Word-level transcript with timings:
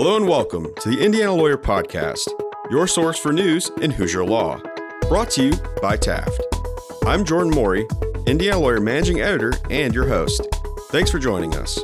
Hello 0.00 0.16
and 0.16 0.28
welcome 0.28 0.72
to 0.76 0.90
the 0.90 1.04
Indiana 1.04 1.34
Lawyer 1.34 1.58
Podcast, 1.58 2.28
your 2.70 2.86
source 2.86 3.18
for 3.18 3.32
news 3.32 3.68
in 3.82 3.90
Hoosier 3.90 4.24
Law. 4.24 4.62
Brought 5.08 5.28
to 5.30 5.46
you 5.46 5.52
by 5.82 5.96
Taft. 5.96 6.40
I'm 7.04 7.24
Jordan 7.24 7.50
Morey, 7.50 7.84
Indiana 8.24 8.60
Lawyer 8.60 8.80
Managing 8.80 9.20
Editor 9.20 9.54
and 9.70 9.92
your 9.92 10.06
host. 10.06 10.46
Thanks 10.92 11.10
for 11.10 11.18
joining 11.18 11.56
us. 11.56 11.80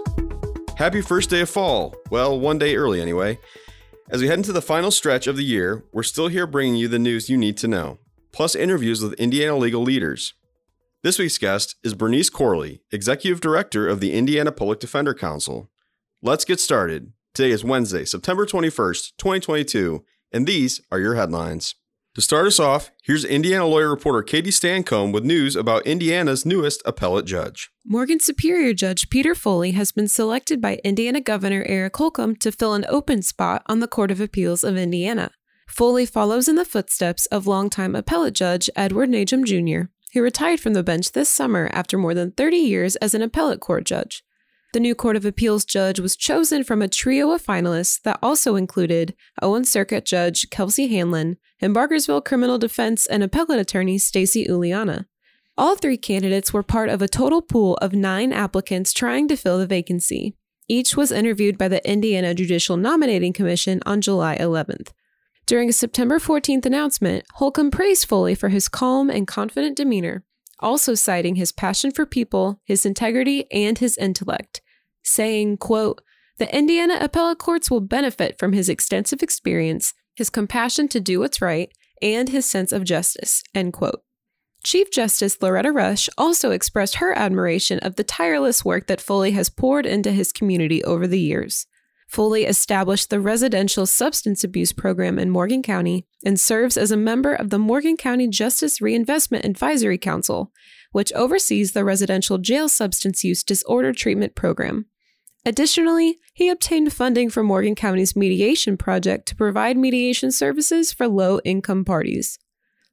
Happy 0.77 1.01
first 1.01 1.29
day 1.29 1.41
of 1.41 1.51
fall. 1.51 1.93
Well, 2.09 2.39
one 2.39 2.57
day 2.57 2.77
early 2.77 3.03
anyway. 3.03 3.41
As 4.09 4.21
we 4.21 4.29
head 4.29 4.39
into 4.39 4.53
the 4.53 4.63
final 4.63 4.93
stretch 4.93 5.27
of 5.27 5.37
the 5.37 5.43
year, 5.43 5.83
we're 5.93 6.05
still 6.05 6.29
here 6.29 6.47
bringing 6.47 6.77
you 6.77 6.87
the 6.87 7.01
news 7.01 7.29
you 7.29 7.37
need 7.37 7.57
to 7.57 7.67
know, 7.67 7.99
plus 8.31 8.55
interviews 8.55 9.03
with 9.03 9.15
Indiana 9.15 9.57
legal 9.57 9.83
leaders. 9.83 10.35
This 11.03 11.19
week's 11.19 11.39
guest 11.39 11.75
is 11.83 11.95
Bernice 11.95 12.31
Corley, 12.31 12.81
Executive 12.93 13.41
Director 13.41 13.89
of 13.89 13.99
the 13.99 14.13
Indiana 14.13 14.53
Public 14.53 14.79
Defender 14.79 15.15
Council. 15.15 15.69
Let's 16.23 16.45
get 16.45 16.61
started. 16.61 17.13
Today 17.35 17.51
is 17.51 17.65
Wednesday, 17.65 18.05
September 18.05 18.47
21st, 18.47 19.15
2022, 19.19 20.05
and 20.31 20.47
these 20.47 20.81
are 20.93 21.01
your 21.01 21.17
headlines. 21.17 21.75
To 22.15 22.21
start 22.21 22.47
us 22.47 22.61
off, 22.61 22.93
here's 23.03 23.25
Indiana 23.25 23.67
lawyer 23.67 23.91
reporter 23.91 24.23
Katie 24.23 24.53
Stancombe 24.53 25.13
with 25.13 25.25
news 25.25 25.57
about 25.57 25.85
Indiana's 25.85 26.47
newest 26.47 26.81
appellate 26.87 27.25
judge. 27.27 27.73
Morgan 27.85 28.21
Superior 28.21 28.73
Judge 28.73 29.11
Peter 29.11 29.35
Foley 29.35 29.73
has 29.73 29.91
been 29.91 30.07
selected 30.07 30.61
by 30.61 30.79
Indiana 30.85 31.21
Governor 31.21 31.65
Eric 31.67 31.97
Holcomb 31.97 32.37
to 32.37 32.53
fill 32.53 32.73
an 32.73 32.87
open 32.89 33.21
spot 33.21 33.65
on 33.67 33.81
the 33.81 33.89
Court 33.89 34.13
of 34.13 34.21
Appeals 34.21 34.63
of 34.63 34.77
Indiana. 34.77 35.33
Foley 35.67 36.07
follows 36.07 36.47
in 36.47 36.55
the 36.55 36.65
footsteps 36.65 37.27
of 37.27 37.49
longtime 37.49 37.97
appellate 37.97 38.35
judge 38.35 38.71
Edward 38.77 39.09
Najam 39.09 39.45
Jr., 39.45 39.89
who 40.13 40.23
retired 40.23 40.61
from 40.61 40.75
the 40.75 40.85
bench 40.85 41.11
this 41.11 41.31
summer 41.31 41.69
after 41.73 41.99
more 41.99 42.15
than 42.15 42.31
30 42.31 42.59
years 42.59 42.95
as 42.97 43.13
an 43.13 43.23
appellate 43.23 43.59
court 43.59 43.83
judge. 43.83 44.23
The 44.75 44.81
new 44.81 44.97
Court 44.97 45.15
of 45.15 45.25
Appeals 45.25 45.65
judge 45.65 46.01
was 46.01 46.17
chosen 46.17 46.65
from 46.65 46.83
a 46.83 46.89
trio 46.89 47.31
of 47.31 47.47
finalists 47.47 48.03
that 48.03 48.19
also 48.21 48.57
included 48.57 49.15
Owen 49.41 49.63
Circuit 49.65 50.05
Judge 50.05 50.51
Kelsey 50.51 50.89
Hanlon 50.89 51.37
and 51.61 51.73
Bargersville 51.73 52.25
criminal 52.25 52.59
defense 52.59 53.07
and 53.07 53.23
appellate 53.23 53.61
attorney 53.61 53.99
Stacy 53.99 54.45
Uliana. 54.47 55.05
All 55.57 55.77
three 55.77 55.97
candidates 55.97 56.53
were 56.53 56.65
part 56.65 56.89
of 56.89 57.01
a 57.01 57.07
total 57.07 57.41
pool 57.41 57.77
of 57.77 57.93
nine 57.93 58.33
applicants 58.33 58.93
trying 58.93 59.29
to 59.29 59.37
fill 59.37 59.59
the 59.59 59.67
vacancy. 59.69 60.35
Each 60.67 60.97
was 60.97 61.13
interviewed 61.13 61.57
by 61.57 61.69
the 61.69 61.89
Indiana 61.89 62.35
Judicial 62.35 62.77
Nominating 62.77 63.33
Commission 63.33 63.81
on 63.87 64.01
July 64.01 64.37
11th. 64.39 64.89
During 65.47 65.69
a 65.69 65.73
September 65.73 66.19
14th 66.19 66.67
announcement, 66.67 67.25
Holcomb 67.35 67.71
praised 67.71 68.09
Foley 68.09 68.35
for 68.35 68.49
his 68.49 68.69
calm 68.69 69.09
and 69.09 69.29
confident 69.29 69.77
demeanor, 69.77 70.25
also 70.59 70.97
citing 70.97 71.37
his 71.37 71.53
passion 71.53 71.93
for 71.93 72.05
people, 72.05 72.61
his 72.65 72.85
integrity, 72.85 73.45
and 73.53 73.79
his 73.79 73.97
intellect 73.97 74.63
saying, 75.05 75.59
quote, 75.59 76.03
the 76.39 76.53
Indiana 76.57 76.99
appellate 77.01 77.39
courts 77.39 77.71
will 77.71 77.81
benefit 77.81 78.39
from 78.39 78.53
his 78.53 78.69
extensive 78.69 79.23
experience, 79.23 79.95
his 80.17 80.31
compassion 80.31 80.89
to 80.89 81.01
do 81.01 81.21
what's 81.21 81.41
right, 81.41 81.71
and 82.03 82.29
his 82.29 82.45
sense 82.45 82.73
of 82.73 82.85
justice, 82.85 83.43
end 83.55 83.73
quote. 83.73 84.03
Chief 84.65 84.91
Justice 84.91 85.41
Loretta 85.41 85.71
Rush 85.71 86.09
also 86.17 86.51
expressed 86.51 86.97
her 86.97 87.17
admiration 87.17 87.79
of 87.81 87.97
the 87.97 88.03
tireless 88.03 88.65
work 88.65 88.87
that 88.87 89.01
Foley 89.01 89.33
has 89.33 89.51
poured 89.51 89.87
into 89.87 90.11
his 90.11 90.33
community 90.33 90.83
over 90.83 91.07
the 91.07 91.21
years. 91.21 91.67
Foley 92.09 92.45
established 92.45 93.11
the 93.11 93.21
Residential 93.21 93.87
Substance 93.87 94.43
Abuse 94.43 94.73
Program 94.73 95.19
in 95.19 95.31
Morgan 95.31 95.63
County 95.63 96.07
and 96.25 96.41
serves 96.41 96.77
as 96.77 96.91
a 96.91 96.97
member 96.97 97.35
of 97.35 97.51
the 97.51 97.59
Morgan 97.59 97.97
County 97.97 98.27
Justice 98.27 98.81
Reinvestment 98.81 99.45
Advisory 99.45 99.99
Council, 99.99 100.51
which 100.93 101.13
oversees 101.13 101.73
the 101.73 101.85
residential 101.85 102.39
jail 102.39 102.69
substance 102.69 103.23
use 103.23 103.43
disorder 103.43 103.93
treatment 103.93 104.35
program. 104.35 104.87
Additionally, 105.47 106.19
he 106.33 106.49
obtained 106.49 106.93
funding 106.93 107.29
from 107.29 107.47
Morgan 107.47 107.75
County's 107.75 108.17
mediation 108.17 108.77
project 108.77 109.27
to 109.29 109.37
provide 109.37 109.77
mediation 109.77 110.31
services 110.33 110.93
for 110.93 111.07
low 111.07 111.39
income 111.45 111.85
parties. 111.85 112.39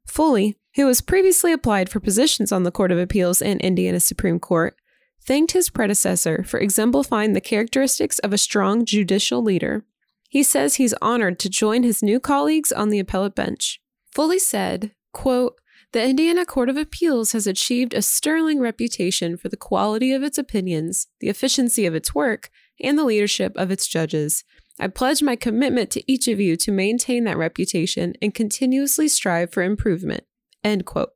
Foley, 0.05 0.57
who 0.75 0.87
has 0.87 1.01
previously 1.01 1.51
applied 1.51 1.89
for 1.89 1.99
positions 1.99 2.51
on 2.51 2.63
the 2.63 2.71
Court 2.71 2.91
of 2.91 2.99
Appeals 2.99 3.41
and 3.41 3.61
Indiana 3.61 3.99
Supreme 3.99 4.39
Court, 4.39 4.75
thanked 5.23 5.51
his 5.53 5.69
predecessor 5.69 6.43
for 6.43 6.59
exemplifying 6.59 7.33
the 7.33 7.41
characteristics 7.41 8.19
of 8.19 8.33
a 8.33 8.37
strong 8.37 8.85
judicial 8.85 9.41
leader. 9.41 9.85
He 10.29 10.43
says 10.43 10.75
he's 10.75 10.95
honored 11.01 11.39
to 11.39 11.49
join 11.49 11.83
his 11.83 12.01
new 12.01 12.19
colleagues 12.19 12.71
on 12.71 12.89
the 12.89 12.99
appellate 12.99 13.35
bench. 13.35 13.81
Foley 14.13 14.39
said, 14.39 14.91
quote, 15.13 15.59
the 15.93 16.07
Indiana 16.07 16.45
Court 16.45 16.69
of 16.69 16.77
Appeals 16.77 17.33
has 17.33 17.47
achieved 17.47 17.93
a 17.93 18.01
sterling 18.01 18.59
reputation 18.59 19.35
for 19.35 19.49
the 19.49 19.57
quality 19.57 20.13
of 20.13 20.23
its 20.23 20.37
opinions, 20.37 21.07
the 21.19 21.27
efficiency 21.27 21.85
of 21.85 21.93
its 21.93 22.15
work, 22.15 22.49
and 22.79 22.97
the 22.97 23.03
leadership 23.03 23.51
of 23.57 23.71
its 23.71 23.87
judges. 23.87 24.45
I 24.79 24.87
pledge 24.87 25.21
my 25.21 25.35
commitment 25.35 25.91
to 25.91 26.11
each 26.11 26.27
of 26.27 26.39
you 26.39 26.55
to 26.57 26.71
maintain 26.71 27.25
that 27.25 27.37
reputation 27.37 28.13
and 28.21 28.33
continuously 28.33 29.07
strive 29.09 29.51
for 29.51 29.63
improvement. 29.63 30.23
End 30.63 30.85
quote. 30.85 31.11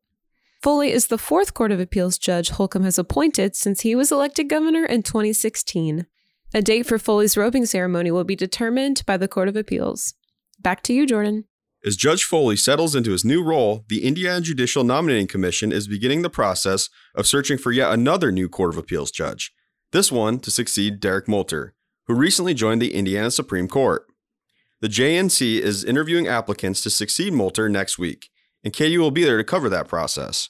Foley 0.61 0.91
is 0.91 1.07
the 1.07 1.17
fourth 1.17 1.53
Court 1.53 1.71
of 1.71 1.79
Appeals 1.79 2.17
judge 2.17 2.49
Holcomb 2.49 2.83
has 2.83 2.99
appointed 2.99 3.55
since 3.55 3.81
he 3.81 3.95
was 3.95 4.11
elected 4.11 4.49
governor 4.49 4.83
in 4.83 5.03
2016. 5.03 6.05
A 6.53 6.61
date 6.61 6.85
for 6.85 6.99
Foley's 6.99 7.37
robing 7.37 7.65
ceremony 7.65 8.11
will 8.11 8.23
be 8.23 8.35
determined 8.35 9.03
by 9.05 9.15
the 9.15 9.27
Court 9.27 9.47
of 9.47 9.55
Appeals. 9.55 10.15
Back 10.59 10.83
to 10.83 10.93
you, 10.93 11.05
Jordan. 11.05 11.45
As 11.85 11.95
Judge 11.95 12.23
Foley 12.23 12.55
settles 12.55 12.95
into 12.95 13.11
his 13.11 13.23
new 13.23 13.43
role, 13.43 13.85
the 13.89 14.03
Indiana 14.03 14.41
Judicial 14.41 14.83
Nominating 14.83 15.27
Commission 15.27 15.71
is 15.71 15.87
beginning 15.87 16.23
the 16.23 16.31
process 16.31 16.89
of 17.13 17.27
searching 17.27 17.59
for 17.59 17.71
yet 17.71 17.91
another 17.91 18.31
new 18.31 18.49
Court 18.49 18.71
of 18.71 18.77
Appeals 18.77 19.11
judge, 19.11 19.53
this 19.91 20.11
one 20.11 20.39
to 20.39 20.49
succeed 20.49 20.99
Derek 20.99 21.27
Molter, 21.27 21.73
who 22.07 22.15
recently 22.15 22.55
joined 22.55 22.81
the 22.81 22.95
Indiana 22.95 23.29
Supreme 23.29 23.67
Court. 23.67 24.07
The 24.81 24.87
JNC 24.87 25.59
is 25.59 25.83
interviewing 25.83 26.27
applicants 26.27 26.81
to 26.81 26.89
succeed 26.89 27.33
Molter 27.33 27.69
next 27.69 27.99
week, 27.99 28.29
and 28.63 28.73
Katie 28.73 28.97
will 28.97 29.11
be 29.11 29.23
there 29.23 29.37
to 29.37 29.43
cover 29.43 29.69
that 29.69 29.87
process. 29.87 30.49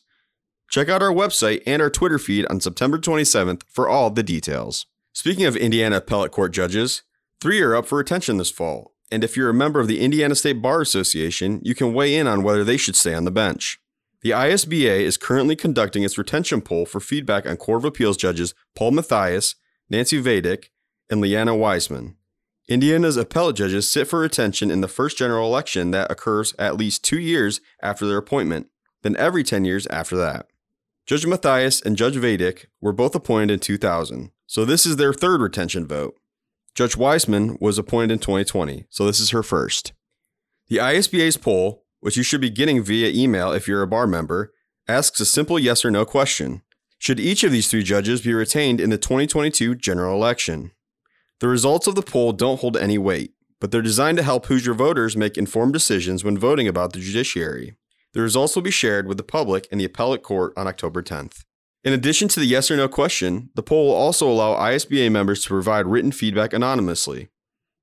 Check 0.70 0.88
out 0.88 1.04
our 1.04 1.12
website 1.12 1.62
and 1.68 1.82
our 1.82 1.90
Twitter 1.90 2.18
feed 2.18 2.46
on 2.46 2.62
September 2.62 2.98
27th 2.98 3.64
for 3.68 3.90
all 3.90 4.10
the 4.10 4.24
details. 4.24 4.86
Speaking 5.12 5.44
of 5.44 5.58
Indiana 5.58 5.98
Appellate 5.98 6.32
Court 6.32 6.54
judges, 6.54 7.04
three 7.42 7.60
are 7.62 7.76
up 7.76 7.88
for 7.88 7.98
retention 7.98 8.38
this 8.38 8.52
fall, 8.52 8.95
and 9.12 9.24
if 9.24 9.38
you're 9.38 9.50
a 9.50 9.54
member 9.54 9.80
of 9.80 9.88
the 9.88 10.00
Indiana 10.00 10.36
State 10.36 10.62
Bar 10.62 10.82
Association, 10.82 11.62
you 11.64 11.76
can 11.76 11.94
weigh 11.94 12.16
in 12.16 12.28
on 12.28 12.44
whether 12.44 12.64
they 12.64 12.78
should 12.78 12.96
stay 12.96 13.14
on 13.14 13.26
the 13.26 13.32
bench. 13.32 13.80
The 14.22 14.32
ISBA 14.32 15.02
is 15.02 15.18
currently 15.18 15.56
conducting 15.56 16.04
its 16.04 16.18
retention 16.18 16.62
poll 16.62 16.86
for 16.86 17.00
feedback 17.00 17.46
on 17.46 17.58
Court 17.58 17.82
of 17.82 17.86
Appeals 17.86 18.18
judges 18.18 18.56
Paul 18.76 18.92
Mathias, 18.92 19.56
Nancy 19.90 20.22
Vaidik, 20.22 20.70
and 21.10 21.22
Leanna 21.22 21.52
Weissmann. 21.52 22.16
Indiana's 22.68 23.18
appellate 23.18 23.56
judges 23.56 23.88
sit 23.88 24.08
for 24.08 24.20
retention 24.20 24.72
in 24.72 24.82
the 24.82 24.88
first 24.88 25.20
general 25.20 25.48
election 25.48 25.92
that 25.92 26.10
occurs 26.10 26.56
at 26.58 26.78
least 26.78 27.04
two 27.04 27.20
years 27.20 27.62
after 27.84 28.08
their 28.08 28.18
appointment, 28.18 28.68
then 29.04 29.16
every 29.18 29.44
10 29.44 29.66
years 29.66 29.86
after 29.88 30.18
that. 30.18 30.48
Judge 31.06 31.28
Mathias 31.28 31.80
and 31.80 31.96
Judge 31.96 32.16
Vaidik 32.16 32.66
were 32.82 32.92
both 32.92 33.14
appointed 33.14 33.54
in 33.54 33.60
2000, 33.60 34.32
so 34.48 34.66
this 34.66 34.88
is 34.88 34.96
their 34.96 35.14
third 35.14 35.42
retention 35.42 35.86
vote. 35.86 36.18
Judge 36.76 36.98
Weissmann 36.98 37.58
was 37.62 37.78
appointed 37.78 38.12
in 38.12 38.20
2020, 38.20 38.86
so 38.90 39.06
this 39.06 39.22
is 39.22 39.30
her 39.30 39.44
first. 39.44 39.94
The 40.68 40.78
ISBA's 40.78 41.38
poll, 41.38 41.86
which 42.02 42.18
you 42.18 42.24
should 42.24 42.42
be 42.42 42.50
getting 42.50 42.84
via 42.84 43.10
email 43.16 43.54
if 43.54 43.66
you're 43.66 43.82
a 43.82 43.88
bar 43.88 44.06
member, 44.06 44.52
asks 44.86 45.22
a 45.22 45.26
simple 45.26 45.58
yes 45.58 45.86
or 45.86 45.92
no 45.92 46.04
question. 46.04 46.64
Should 47.00 47.18
each 47.18 47.46
of 47.46 47.54
these 47.54 47.70
three 47.70 47.82
judges 47.82 48.24
be 48.24 48.34
retained 48.34 48.82
in 48.82 48.90
the 48.90 48.98
2022 48.98 49.76
general 49.76 50.16
election? 50.16 50.72
The 51.40 51.48
results 51.48 51.88
of 51.88 51.96
the 51.96 52.02
poll 52.02 52.34
don't 52.34 52.60
hold 52.60 52.76
any 52.76 52.98
weight, 52.98 53.32
but 53.62 53.72
they're 53.72 53.82
designed 53.82 54.18
to 54.18 54.24
help 54.24 54.48
Hoosier 54.48 54.74
voters 54.74 55.16
make 55.16 55.38
informed 55.38 55.72
decisions 55.72 56.26
when 56.26 56.38
voting 56.38 56.68
about 56.68 56.92
the 56.92 57.00
judiciary. 57.00 57.78
The 58.12 58.22
results 58.22 58.54
will 58.54 58.64
be 58.64 58.72
shared 58.72 59.08
with 59.08 59.16
the 59.16 59.24
public 59.24 59.66
in 59.72 59.78
the 59.78 59.86
appellate 59.86 60.24
court 60.24 60.52
on 60.58 60.68
October 60.68 61.02
10th. 61.02 61.45
In 61.86 61.94
addition 61.94 62.28
to 62.30 62.40
the 62.40 62.48
yes 62.48 62.72
or 62.72 62.76
no 62.76 62.88
question, 62.88 63.52
the 63.54 63.62
poll 63.62 63.86
will 63.86 63.94
also 63.94 64.28
allow 64.28 64.56
ISBA 64.56 65.12
members 65.12 65.44
to 65.44 65.50
provide 65.50 65.86
written 65.86 66.12
feedback 66.12 66.52
anonymously. 66.52 67.30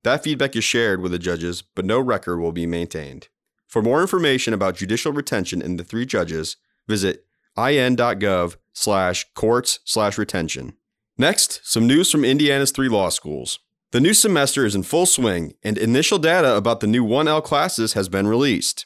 That 0.03 0.25
feedback 0.25 0.57
is 0.57 0.65
shared 0.65 0.99
with 0.99 1.13
the 1.13 1.19
judges, 1.19 1.61
but 1.61 1.85
no 1.85 2.01
record 2.01 2.39
will 2.39 2.51
be 2.51 2.67
maintained. 2.67 3.29
For 3.65 3.81
more 3.81 4.01
information 4.01 4.53
about 4.53 4.75
judicial 4.75 5.13
retention 5.13 5.61
in 5.61 5.77
the 5.77 5.85
three 5.85 6.05
judges, 6.05 6.57
visit 6.85 7.25
in.gov 7.57 8.57
slash 8.73 9.25
courts 9.35 9.79
slash 9.85 10.17
retention. 10.17 10.73
Next, 11.17 11.61
some 11.63 11.87
news 11.87 12.11
from 12.11 12.25
Indiana's 12.25 12.71
three 12.71 12.89
law 12.89 13.07
schools. 13.07 13.59
The 13.91 14.01
new 14.01 14.13
semester 14.13 14.65
is 14.65 14.75
in 14.75 14.83
full 14.83 15.05
swing, 15.05 15.53
and 15.63 15.77
initial 15.77 16.19
data 16.19 16.57
about 16.57 16.81
the 16.81 16.87
new 16.87 17.05
1L 17.05 17.41
classes 17.43 17.93
has 17.93 18.09
been 18.09 18.27
released. 18.27 18.85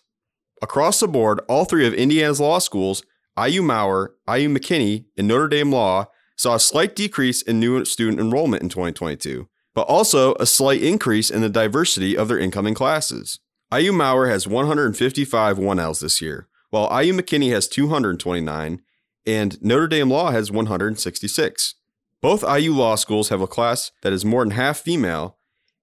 Across 0.61 0.99
the 0.99 1.07
board, 1.07 1.39
all 1.47 1.65
three 1.65 1.87
of 1.87 1.93
Indiana's 1.95 2.39
law 2.39 2.59
schools 2.59 3.01
IU 3.37 3.61
Maurer, 3.61 4.15
IU 4.27 4.49
McKinney, 4.49 5.05
and 5.17 5.27
Notre 5.27 5.47
Dame 5.47 5.71
Law 5.71 6.07
saw 6.35 6.55
a 6.55 6.59
slight 6.59 6.95
decrease 6.95 7.41
in 7.41 7.59
new 7.59 7.83
student 7.85 8.19
enrollment 8.19 8.63
in 8.63 8.69
2022, 8.69 9.47
but 9.73 9.87
also 9.87 10.33
a 10.35 10.45
slight 10.45 10.81
increase 10.81 11.29
in 11.29 11.41
the 11.41 11.49
diversity 11.49 12.17
of 12.17 12.27
their 12.27 12.39
incoming 12.39 12.73
classes. 12.73 13.39
IU 13.73 13.91
Maurer 13.91 14.29
has 14.29 14.47
155 14.47 15.57
1Ls 15.57 15.99
this 15.99 16.21
year, 16.21 16.47
while 16.69 16.89
IU 17.01 17.13
McKinney 17.13 17.51
has 17.51 17.67
229, 17.67 18.81
and 19.25 19.61
Notre 19.61 19.87
Dame 19.87 20.09
Law 20.09 20.31
has 20.31 20.51
166. 20.51 21.75
Both 22.21 22.43
IU 22.43 22.73
law 22.73 22.95
schools 22.95 23.29
have 23.29 23.41
a 23.41 23.47
class 23.47 23.91
that 24.01 24.13
is 24.13 24.25
more 24.25 24.43
than 24.43 24.51
half 24.51 24.79
female, 24.79 25.37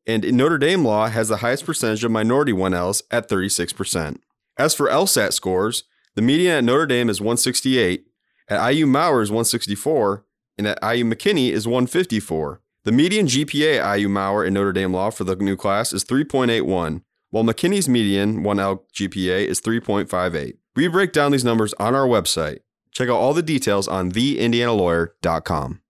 and 0.07 0.33
Notre 0.33 0.59
Dame 0.59 0.85
law 0.85 1.09
has 1.09 1.29
the 1.29 1.39
highest 1.39 1.65
percentage 1.65 2.05
of 2.05 2.11
minority 2.11 2.53
1Ls 2.53 3.03
at 3.11 3.29
36%. 3.29 4.19
As 4.59 4.75
for 4.75 4.89
LSAT 4.89 5.33
scores, 5.33 5.85
the 6.15 6.23
median 6.23 6.57
at 6.57 6.65
Notre 6.65 6.87
Dame 6.87 7.11
is 7.11 7.21
168, 7.21 8.07
at 8.49 8.71
IU 8.71 8.87
Maurer 8.87 9.23
is 9.23 9.31
164, 9.31 10.25
and 10.59 10.67
at 10.67 10.79
IU 10.83 11.05
McKinney 11.05 11.51
is 11.51 11.67
154. 11.67 12.61
The 12.85 12.93
median 12.93 13.27
GPA 13.27 13.79
at 13.79 13.99
IU 13.99 14.09
Maurer 14.09 14.45
and 14.45 14.55
Notre 14.55 14.73
Dame 14.73 14.93
law 14.93 15.11
for 15.11 15.25
the 15.25 15.37
new 15.37 15.57
class 15.57 15.93
is 15.93 16.05
3.81, 16.05 17.03
while 17.31 17.45
McKinney's 17.45 17.89
median 17.89 18.45
1L 18.45 18.81
GPA 18.95 19.47
is 19.47 19.61
3.58. 19.61 20.57
We 20.77 20.89
break 20.89 21.13
down 21.13 21.33
these 21.33 21.45
numbers 21.45 21.75
on 21.75 21.95
our 21.95 22.07
website. 22.07 22.59
Check 22.93 23.09
out 23.09 23.17
all 23.17 23.35
the 23.35 23.43
details 23.43 23.89
on 23.89 24.13
theindianalawyer.com. 24.13 25.81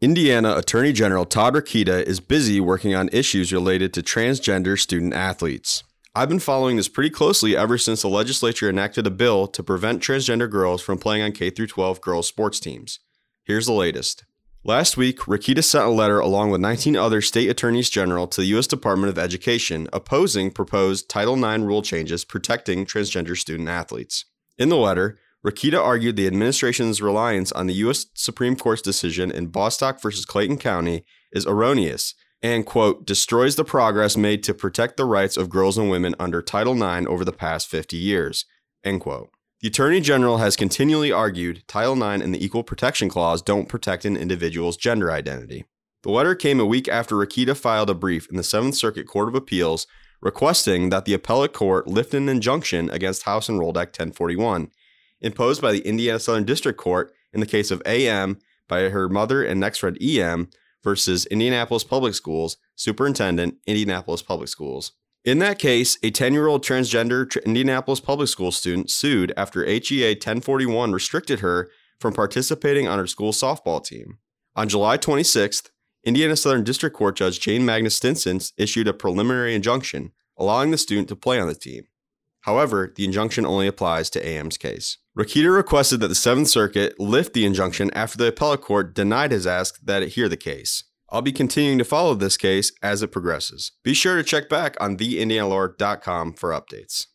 Indiana 0.00 0.56
Attorney 0.56 0.92
General 0.92 1.26
Todd 1.26 1.54
Rokita 1.54 2.02
is 2.04 2.20
busy 2.20 2.58
working 2.58 2.94
on 2.94 3.10
issues 3.12 3.52
related 3.52 3.92
to 3.92 4.02
transgender 4.02 4.78
student 4.78 5.12
athletes. 5.12 5.84
I've 6.12 6.28
been 6.28 6.40
following 6.40 6.76
this 6.76 6.88
pretty 6.88 7.10
closely 7.10 7.56
ever 7.56 7.78
since 7.78 8.02
the 8.02 8.08
legislature 8.08 8.68
enacted 8.68 9.06
a 9.06 9.12
bill 9.12 9.46
to 9.46 9.62
prevent 9.62 10.02
transgender 10.02 10.50
girls 10.50 10.82
from 10.82 10.98
playing 10.98 11.22
on 11.22 11.30
K 11.30 11.50
12 11.50 12.00
girls 12.00 12.26
sports 12.26 12.58
teams. 12.58 12.98
Here's 13.44 13.66
the 13.66 13.72
latest. 13.72 14.24
Last 14.64 14.96
week, 14.96 15.20
Rokita 15.20 15.62
sent 15.62 15.84
a 15.84 15.88
letter 15.88 16.18
along 16.18 16.50
with 16.50 16.60
19 16.60 16.96
other 16.96 17.20
state 17.20 17.48
attorneys 17.48 17.88
general 17.88 18.26
to 18.26 18.40
the 18.40 18.48
U.S. 18.48 18.66
Department 18.66 19.08
of 19.08 19.20
Education 19.20 19.86
opposing 19.92 20.50
proposed 20.50 21.08
Title 21.08 21.36
IX 21.36 21.62
rule 21.62 21.80
changes 21.80 22.24
protecting 22.24 22.84
transgender 22.84 23.38
student 23.38 23.68
athletes. 23.68 24.24
In 24.58 24.68
the 24.68 24.76
letter, 24.76 25.16
Rokita 25.46 25.80
argued 25.80 26.16
the 26.16 26.26
administration's 26.26 27.00
reliance 27.00 27.52
on 27.52 27.68
the 27.68 27.74
U.S. 27.74 28.06
Supreme 28.14 28.56
Court's 28.56 28.82
decision 28.82 29.30
in 29.30 29.46
Bostock 29.46 30.02
versus 30.02 30.24
Clayton 30.24 30.58
County 30.58 31.04
is 31.30 31.46
erroneous 31.46 32.16
and, 32.42 32.64
quote, 32.64 33.06
destroys 33.06 33.56
the 33.56 33.64
progress 33.64 34.16
made 34.16 34.42
to 34.44 34.54
protect 34.54 34.96
the 34.96 35.04
rights 35.04 35.36
of 35.36 35.50
girls 35.50 35.76
and 35.76 35.90
women 35.90 36.14
under 36.18 36.40
Title 36.40 36.74
IX 36.74 37.06
over 37.06 37.24
the 37.24 37.32
past 37.32 37.68
50 37.68 37.96
years, 37.96 38.44
end 38.84 39.00
quote. 39.00 39.30
The 39.60 39.68
Attorney 39.68 40.00
General 40.00 40.38
has 40.38 40.56
continually 40.56 41.12
argued 41.12 41.64
Title 41.68 41.94
IX 41.94 42.24
and 42.24 42.34
the 42.34 42.42
Equal 42.42 42.62
Protection 42.62 43.10
Clause 43.10 43.42
don't 43.42 43.68
protect 43.68 44.06
an 44.06 44.16
individual's 44.16 44.78
gender 44.78 45.12
identity. 45.12 45.66
The 46.02 46.10
letter 46.10 46.34
came 46.34 46.60
a 46.60 46.64
week 46.64 46.88
after 46.88 47.14
Rokita 47.14 47.54
filed 47.54 47.90
a 47.90 47.94
brief 47.94 48.26
in 48.30 48.36
the 48.36 48.42
Seventh 48.42 48.74
Circuit 48.74 49.06
Court 49.06 49.28
of 49.28 49.34
Appeals 49.34 49.86
requesting 50.22 50.88
that 50.88 51.04
the 51.04 51.12
appellate 51.12 51.52
court 51.52 51.86
lift 51.86 52.14
an 52.14 52.28
injunction 52.28 52.88
against 52.90 53.24
House 53.24 53.50
Enrolled 53.50 53.76
Act 53.76 53.98
1041 53.98 54.70
imposed 55.20 55.60
by 55.60 55.72
the 55.72 55.80
Indiana 55.80 56.18
Southern 56.18 56.44
District 56.44 56.78
Court 56.78 57.12
in 57.32 57.40
the 57.40 57.46
case 57.46 57.70
of 57.70 57.82
AM 57.84 58.38
by 58.68 58.88
her 58.88 59.08
mother 59.08 59.44
and 59.44 59.60
next 59.60 59.78
friend 59.78 59.98
EM 60.00 60.48
versus 60.82 61.26
Indianapolis 61.26 61.84
Public 61.84 62.14
Schools, 62.14 62.56
Superintendent, 62.76 63.56
Indianapolis 63.66 64.22
Public 64.22 64.48
Schools. 64.48 64.92
In 65.24 65.38
that 65.40 65.58
case, 65.58 65.98
a 66.02 66.10
10 66.10 66.32
year 66.32 66.46
old 66.46 66.64
transgender 66.64 67.44
Indianapolis 67.44 68.00
Public 68.00 68.28
School 68.28 68.52
student 68.52 68.90
sued 68.90 69.32
after 69.36 69.64
HEA 69.64 70.14
1041 70.14 70.92
restricted 70.92 71.40
her 71.40 71.70
from 71.98 72.14
participating 72.14 72.88
on 72.88 72.98
her 72.98 73.06
school 73.06 73.32
softball 73.32 73.84
team. 73.84 74.18
On 74.56 74.68
July 74.68 74.96
26th, 74.96 75.70
Indiana 76.04 76.34
Southern 76.34 76.64
District 76.64 76.96
Court 76.96 77.16
Judge 77.16 77.40
Jane 77.40 77.64
Magnus 77.64 77.96
Stinson 77.96 78.40
issued 78.56 78.88
a 78.88 78.94
preliminary 78.94 79.54
injunction 79.54 80.12
allowing 80.38 80.70
the 80.70 80.78
student 80.78 81.06
to 81.08 81.16
play 81.16 81.38
on 81.38 81.46
the 81.46 81.54
team. 81.54 81.84
However, 82.42 82.92
the 82.94 83.04
injunction 83.04 83.44
only 83.44 83.66
applies 83.66 84.10
to 84.10 84.26
AM's 84.26 84.56
case. 84.56 84.98
Rokita 85.18 85.54
requested 85.54 86.00
that 86.00 86.08
the 86.08 86.14
Seventh 86.14 86.48
Circuit 86.48 86.98
lift 86.98 87.34
the 87.34 87.44
injunction 87.44 87.90
after 87.92 88.16
the 88.16 88.28
appellate 88.28 88.62
court 88.62 88.94
denied 88.94 89.32
his 89.32 89.46
ask 89.46 89.78
that 89.82 90.02
it 90.02 90.10
hear 90.10 90.28
the 90.28 90.36
case. 90.36 90.84
I'll 91.10 91.22
be 91.22 91.32
continuing 91.32 91.78
to 91.78 91.84
follow 91.84 92.14
this 92.14 92.36
case 92.36 92.72
as 92.82 93.02
it 93.02 93.08
progresses. 93.08 93.72
Be 93.82 93.94
sure 93.94 94.16
to 94.16 94.22
check 94.22 94.48
back 94.48 94.76
on 94.80 94.96
theindianalawyer.com 94.96 96.34
for 96.34 96.50
updates. 96.50 97.06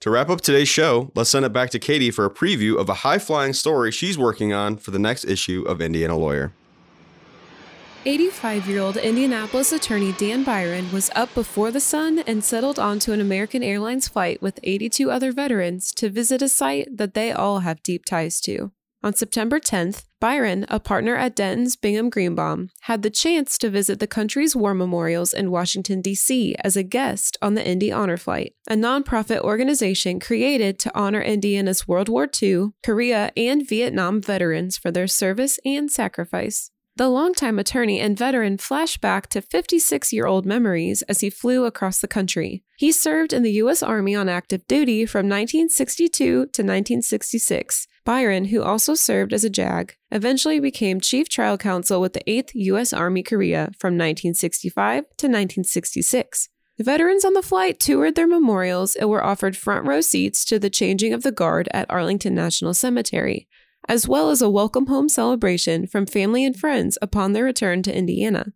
To 0.00 0.10
wrap 0.10 0.30
up 0.30 0.40
today's 0.40 0.68
show, 0.68 1.10
let's 1.14 1.28
send 1.28 1.44
it 1.44 1.52
back 1.52 1.68
to 1.70 1.78
Katie 1.78 2.10
for 2.10 2.24
a 2.24 2.30
preview 2.30 2.78
of 2.78 2.88
a 2.88 2.94
high 2.94 3.18
flying 3.18 3.52
story 3.52 3.90
she's 3.90 4.16
working 4.16 4.52
on 4.52 4.76
for 4.78 4.92
the 4.92 4.98
next 4.98 5.24
issue 5.24 5.62
of 5.68 5.82
Indiana 5.82 6.16
Lawyer. 6.16 6.54
85 8.06 8.66
year 8.66 8.80
old 8.80 8.96
Indianapolis 8.96 9.72
attorney 9.72 10.12
Dan 10.12 10.42
Byron 10.42 10.90
was 10.90 11.10
up 11.14 11.32
before 11.34 11.70
the 11.70 11.80
sun 11.80 12.20
and 12.20 12.42
settled 12.42 12.78
onto 12.78 13.12
an 13.12 13.20
American 13.20 13.62
Airlines 13.62 14.08
flight 14.08 14.40
with 14.40 14.58
82 14.62 15.10
other 15.10 15.32
veterans 15.32 15.92
to 15.92 16.08
visit 16.08 16.40
a 16.40 16.48
site 16.48 16.96
that 16.96 17.12
they 17.12 17.30
all 17.30 17.60
have 17.60 17.82
deep 17.82 18.06
ties 18.06 18.40
to. 18.42 18.72
On 19.02 19.14
September 19.14 19.58
10th, 19.60 20.04
Byron, 20.18 20.66
a 20.68 20.78
partner 20.78 21.16
at 21.16 21.34
Dentons 21.34 21.78
Bingham 21.78 22.10
Greenbaum, 22.10 22.70
had 22.82 23.02
the 23.02 23.08
chance 23.08 23.56
to 23.58 23.70
visit 23.70 23.98
the 23.98 24.06
country's 24.06 24.54
war 24.54 24.74
memorials 24.74 25.32
in 25.32 25.50
Washington, 25.50 26.02
D.C. 26.02 26.54
as 26.62 26.76
a 26.76 26.82
guest 26.82 27.38
on 27.40 27.54
the 27.54 27.66
Indy 27.66 27.90
Honor 27.90 28.18
Flight, 28.18 28.54
a 28.68 28.74
nonprofit 28.74 29.40
organization 29.40 30.20
created 30.20 30.78
to 30.78 30.94
honor 30.94 31.22
Indiana's 31.22 31.88
World 31.88 32.10
War 32.10 32.28
II, 32.42 32.72
Korea, 32.82 33.30
and 33.38 33.66
Vietnam 33.66 34.20
veterans 34.20 34.76
for 34.76 34.90
their 34.90 35.06
service 35.06 35.58
and 35.64 35.90
sacrifice. 35.90 36.70
The 37.00 37.08
longtime 37.08 37.58
attorney 37.58 37.98
and 37.98 38.14
veteran 38.14 38.58
flashed 38.58 39.00
back 39.00 39.30
to 39.30 39.40
56 39.40 40.12
year 40.12 40.26
old 40.26 40.44
memories 40.44 41.00
as 41.08 41.20
he 41.20 41.30
flew 41.30 41.64
across 41.64 41.98
the 41.98 42.06
country. 42.06 42.62
He 42.76 42.92
served 42.92 43.32
in 43.32 43.42
the 43.42 43.52
U.S. 43.52 43.82
Army 43.82 44.14
on 44.14 44.28
active 44.28 44.66
duty 44.66 45.06
from 45.06 45.20
1962 45.20 46.18
to 46.18 46.36
1966. 46.42 47.86
Byron, 48.04 48.44
who 48.44 48.62
also 48.62 48.94
served 48.94 49.32
as 49.32 49.44
a 49.44 49.48
JAG, 49.48 49.96
eventually 50.10 50.60
became 50.60 51.00
chief 51.00 51.30
trial 51.30 51.56
counsel 51.56 52.02
with 52.02 52.12
the 52.12 52.22
8th 52.26 52.50
U.S. 52.52 52.92
Army 52.92 53.22
Korea 53.22 53.70
from 53.78 53.94
1965 53.94 55.04
to 55.04 55.26
1966. 55.26 56.50
The 56.76 56.84
Veterans 56.84 57.24
on 57.24 57.32
the 57.32 57.40
flight 57.40 57.80
toured 57.80 58.14
their 58.14 58.26
memorials 58.26 58.94
and 58.94 59.08
were 59.08 59.24
offered 59.24 59.56
front 59.56 59.86
row 59.86 60.02
seats 60.02 60.44
to 60.44 60.58
the 60.58 60.68
changing 60.68 61.14
of 61.14 61.22
the 61.22 61.32
guard 61.32 61.66
at 61.72 61.90
Arlington 61.90 62.34
National 62.34 62.74
Cemetery 62.74 63.48
as 63.90 64.06
well 64.06 64.30
as 64.30 64.40
a 64.40 64.48
welcome 64.48 64.86
home 64.86 65.08
celebration 65.08 65.84
from 65.84 66.06
family 66.06 66.44
and 66.44 66.56
friends 66.56 66.96
upon 67.02 67.32
their 67.32 67.42
return 67.42 67.82
to 67.82 67.92
Indiana. 67.92 68.52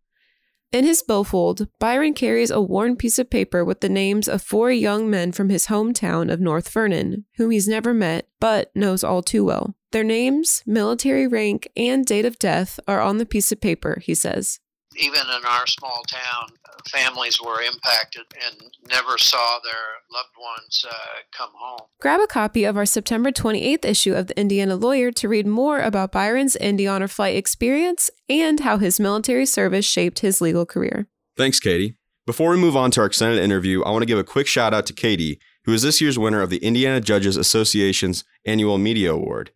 In 0.71 0.85
his 0.85 1.03
billfold, 1.03 1.67
Byron 1.81 2.15
carries 2.15 2.53
a 2.53 2.61
worn 2.61 2.95
piece 2.95 3.19
of 3.19 3.31
paper 3.31 3.65
with 3.65 3.81
the 3.81 3.89
names 3.89 4.29
of 4.29 4.43
four 4.43 4.71
young 4.71 5.11
men 5.11 5.33
from 5.33 5.49
his 5.49 5.67
hometown 5.67 6.33
of 6.33 6.39
North 6.39 6.69
Vernon, 6.69 7.25
whom 7.37 7.51
he's 7.51 7.67
never 7.67 7.93
met 7.93 8.29
but 8.39 8.71
knows 8.77 9.03
all 9.03 9.23
too 9.23 9.45
well. 9.45 9.75
Their 9.91 10.05
names, 10.05 10.63
military 10.67 11.27
rank, 11.27 11.69
and 11.77 12.07
date 12.07 12.27
of 12.27 12.39
death 12.39 12.79
are 12.87 13.01
on 13.01 13.19
the 13.19 13.27
piece 13.27 13.51
of 13.51 13.61
paper, 13.61 13.99
he 14.05 14.15
says 14.15 14.61
even 14.97 15.21
in 15.21 15.45
our 15.47 15.67
small 15.67 16.03
town, 16.09 16.51
families 16.91 17.41
were 17.41 17.61
impacted 17.63 18.23
and 18.45 18.71
never 18.89 19.19
saw 19.19 19.59
their 19.63 19.73
loved 20.13 20.35
ones 20.39 20.85
uh, 20.89 20.95
come 21.37 21.51
home. 21.55 21.87
Grab 22.01 22.21
a 22.21 22.27
copy 22.27 22.65
of 22.65 22.77
our 22.77 22.87
September 22.87 23.31
28th 23.31 23.85
issue 23.85 24.15
of 24.15 24.29
the 24.29 24.39
Indiana 24.39 24.77
Lawyer 24.77 25.11
to 25.13 25.29
read 25.29 25.47
more 25.47 25.81
about 25.81 26.13
Byron's 26.13 26.57
Indiana 26.57 26.95
Honor 26.95 27.09
Flight 27.09 27.37
experience 27.37 28.11
and 28.29 28.61
how 28.61 28.79
his 28.79 29.01
military 29.01 29.47
service 29.47 29.85
shaped 29.85 30.21
his 30.21 30.41
legal 30.41 30.65
career. 30.65 31.09
Thanks, 31.37 31.59
Katie. 31.59 31.97
Before 32.27 32.51
we 32.51 32.57
move 32.57 32.77
on 32.77 32.91
to 32.93 33.01
our 33.01 33.07
extended 33.07 33.43
interview, 33.43 33.83
I 33.83 33.91
want 33.91 34.03
to 34.03 34.07
give 34.07 34.19
a 34.19 34.25
quick 34.25 34.47
shout 34.47 34.73
out 34.73 34.87
to 34.87 34.93
Katie, 34.93 35.41
who 35.65 35.73
is 35.73 35.83
this 35.83 36.01
year's 36.01 36.19
winner 36.19 36.41
of 36.41 36.51
the 36.51 36.59
Indiana 36.59 37.01
Judges 37.01 37.37
Association's 37.37 38.25
annual 38.47 38.79
Media 38.79 39.13
Award. 39.13 39.51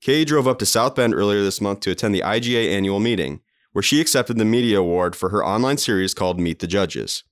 Katie 0.00 0.24
drove 0.24 0.48
up 0.48 0.58
to 0.60 0.66
South 0.66 0.94
Bend 0.94 1.14
earlier 1.14 1.42
this 1.42 1.60
month 1.60 1.80
to 1.80 1.90
attend 1.90 2.14
the 2.14 2.22
IJA 2.22 2.72
annual 2.72 3.00
meeting 3.00 3.40
where 3.72 3.82
she 3.82 4.00
accepted 4.00 4.38
the 4.38 4.44
Media 4.44 4.80
Award 4.80 5.14
for 5.14 5.28
her 5.28 5.44
online 5.44 5.78
series 5.78 6.14
called 6.14 6.40
Meet 6.40 6.58
the 6.60 6.66
Judges. 6.66 7.24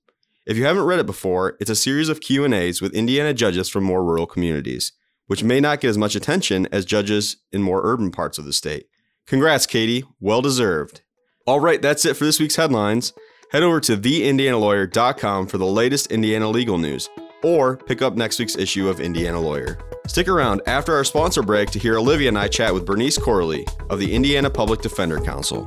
If 0.45 0.55
you 0.55 0.65
haven't 0.65 0.85
read 0.85 0.99
it 0.99 1.05
before, 1.05 1.57
it's 1.59 1.69
a 1.69 1.75
series 1.75 2.07
of 2.07 2.21
Q&As 2.21 2.81
with 2.81 2.93
Indiana 2.93 3.33
judges 3.33 3.67
from 3.67 3.83
more 3.83 4.03
rural 4.03 4.25
communities, 4.25 4.93
which 5.25 5.43
may 5.43 5.59
not 5.59 5.81
get 5.81 5.89
as 5.89 5.97
much 5.97 6.15
attention 6.15 6.67
as 6.71 6.85
judges 6.85 7.37
in 7.51 7.61
more 7.61 7.81
urban 7.83 8.11
parts 8.11 8.37
of 8.37 8.45
the 8.45 8.53
state. 8.53 8.87
Congrats, 9.25 9.65
Katie. 9.65 10.05
Well 10.21 10.41
deserved. 10.41 11.01
All 11.45 11.59
right, 11.59 11.81
that's 11.81 12.05
it 12.05 12.15
for 12.15 12.23
this 12.23 12.39
week's 12.39 12.55
headlines. 12.55 13.11
Head 13.51 13.63
over 13.63 13.79
to 13.81 13.97
theindianalawyer.com 13.97 15.47
for 15.47 15.57
the 15.57 15.65
latest 15.65 16.11
Indiana 16.11 16.49
legal 16.49 16.77
news, 16.77 17.09
or 17.43 17.77
pick 17.77 18.01
up 18.01 18.15
next 18.15 18.39
week's 18.39 18.57
issue 18.57 18.87
of 18.87 18.99
Indiana 18.99 19.39
Lawyer. 19.39 19.77
Stick 20.07 20.29
around 20.29 20.61
after 20.65 20.93
our 20.95 21.03
sponsor 21.03 21.43
break 21.43 21.71
to 21.71 21.79
hear 21.79 21.97
Olivia 21.97 22.29
and 22.29 22.37
I 22.37 22.47
chat 22.47 22.73
with 22.73 22.85
Bernice 22.85 23.17
Corley 23.17 23.65
of 23.89 23.99
the 23.99 24.13
Indiana 24.13 24.49
Public 24.49 24.81
Defender 24.81 25.19
Council. 25.19 25.65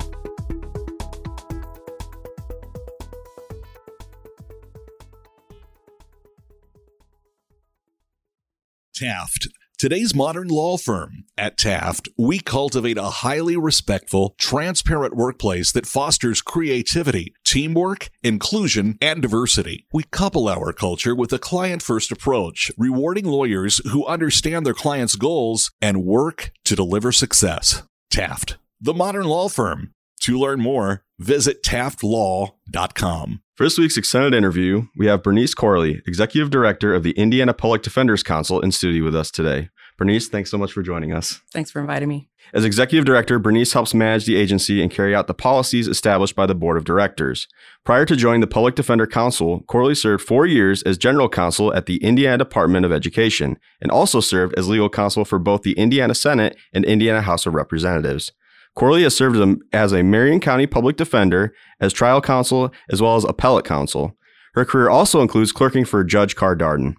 Taft. 9.01 9.49
Today's 9.79 10.15
modern 10.15 10.49
law 10.49 10.77
firm. 10.77 11.25
At 11.39 11.57
Taft, 11.57 12.11
we 12.19 12.39
cultivate 12.39 12.99
a 12.99 13.23
highly 13.25 13.57
respectful, 13.57 14.35
transparent 14.39 15.17
workplace 15.17 15.73
that 15.73 15.87
fosters 15.87 16.43
creativity, 16.43 17.33
teamwork, 17.43 18.11
inclusion, 18.23 18.99
and 19.01 19.23
diversity. 19.23 19.87
We 19.91 20.03
couple 20.03 20.51
our 20.51 20.75
culture 20.75 21.15
with 21.15 21.33
a 21.33 21.39
client 21.39 21.83
first 21.83 22.13
approach, 22.13 22.71
rewarding 22.77 23.25
lawyers 23.25 23.81
who 23.91 24.05
understand 24.05 24.67
their 24.67 24.75
clients' 24.75 25.17
goals 25.17 25.71
and 25.81 26.05
work 26.05 26.53
to 26.67 26.77
deliver 26.77 27.11
success. 27.11 27.83
Taft, 28.11 28.59
the 28.83 28.93
modern 28.93 29.25
law 29.25 29.49
firm. 29.49 29.93
To 30.25 30.39
learn 30.39 30.61
more, 30.61 31.05
Visit 31.21 31.63
taftlaw.com. 31.63 33.43
For 33.55 33.65
this 33.65 33.77
week's 33.77 33.99
extended 33.99 34.33
interview, 34.33 34.87
we 34.97 35.07
have 35.07 35.23
Bernice 35.23 35.53
Corley, 35.53 36.01
Executive 36.07 36.49
Director 36.49 36.95
of 36.95 37.03
the 37.03 37.11
Indiana 37.11 37.53
Public 37.53 37.83
Defenders 37.83 38.23
Council, 38.23 38.59
in 38.59 38.73
studio 38.73 39.05
with 39.05 39.15
us 39.15 39.31
today. 39.31 39.69
Bernice, 39.99 40.29
thanks 40.31 40.51
so 40.51 40.57
much 40.57 40.73
for 40.73 40.81
joining 40.81 41.13
us. 41.13 41.43
Thanks 41.53 41.71
for 41.71 41.79
inviting 41.79 42.09
me. 42.09 42.31
As 42.55 42.65
Executive 42.65 43.05
Director, 43.05 43.39
Bernice 43.39 43.75
helps 43.75 43.93
manage 43.93 44.25
the 44.25 44.37
agency 44.37 44.81
and 44.81 44.91
carry 44.91 45.15
out 45.15 45.27
the 45.27 45.35
policies 45.35 45.89
established 45.89 46.35
by 46.35 46.47
the 46.47 46.55
Board 46.55 46.79
of 46.79 46.87
Directors. 46.87 47.47
Prior 47.85 48.07
to 48.07 48.17
joining 48.17 48.41
the 48.41 48.47
Public 48.47 48.75
Defender 48.75 49.07
Council, 49.07 49.61
Corley 49.69 49.95
served 49.95 50.25
four 50.25 50.47
years 50.47 50.83
as 50.85 50.97
General 50.97 51.29
Counsel 51.29 51.71
at 51.75 51.85
the 51.85 52.03
Indiana 52.03 52.39
Department 52.39 52.87
of 52.87 52.93
Education 52.93 53.59
and 53.83 53.91
also 53.91 54.21
served 54.21 54.55
as 54.59 54.69
legal 54.69 54.89
counsel 54.89 55.27
for 55.27 55.39
both 55.39 55.61
the 55.61 55.73
Indiana 55.73 56.15
Senate 56.15 56.57
and 56.73 56.87
Indiana 56.87 57.21
House 57.21 57.45
of 57.45 57.53
Representatives. 57.53 58.33
Corley 58.75 59.03
has 59.03 59.17
served 59.17 59.63
as 59.73 59.93
a 59.93 60.03
Marion 60.03 60.41
County 60.41 60.67
public 60.67 60.97
defender, 60.97 61.55
as 61.81 61.93
trial 61.93 62.21
counsel, 62.21 62.73
as 62.91 63.03
well 63.03 63.17
as 63.17 63.25
appellate 63.25 63.65
counsel. 63.65 64.17
Her 64.55 64.65
career 64.65 64.89
also 64.89 65.21
includes 65.21 65.53
clerking 65.53 65.85
for 65.85 66.03
Judge 66.05 66.37
Carr 66.37 66.57
Darden. 66.57 66.95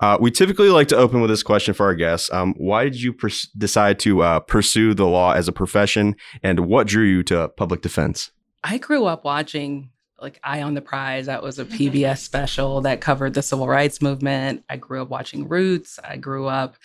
Uh, 0.00 0.16
we 0.18 0.30
typically 0.30 0.70
like 0.70 0.88
to 0.88 0.96
open 0.96 1.20
with 1.20 1.28
this 1.28 1.42
question 1.42 1.74
for 1.74 1.84
our 1.86 1.94
guests. 1.94 2.32
Um, 2.32 2.54
why 2.56 2.84
did 2.84 3.02
you 3.02 3.12
pers- 3.12 3.48
decide 3.56 3.98
to 4.00 4.22
uh, 4.22 4.40
pursue 4.40 4.94
the 4.94 5.06
law 5.06 5.32
as 5.32 5.46
a 5.46 5.52
profession, 5.52 6.16
and 6.42 6.60
what 6.60 6.86
drew 6.86 7.04
you 7.04 7.22
to 7.24 7.48
public 7.48 7.82
defense? 7.82 8.30
I 8.64 8.78
grew 8.78 9.04
up 9.04 9.24
watching 9.24 9.90
like 10.20 10.40
Eye 10.42 10.62
on 10.62 10.74
the 10.74 10.80
Prize. 10.80 11.26
That 11.26 11.42
was 11.42 11.58
a 11.58 11.64
PBS 11.64 12.18
special 12.18 12.80
that 12.82 13.00
covered 13.00 13.34
the 13.34 13.42
civil 13.42 13.68
rights 13.68 14.02
movement. 14.02 14.64
I 14.68 14.76
grew 14.76 15.02
up 15.02 15.08
watching 15.08 15.48
Roots. 15.48 15.98
I 16.02 16.16
grew 16.16 16.46
up 16.46 16.76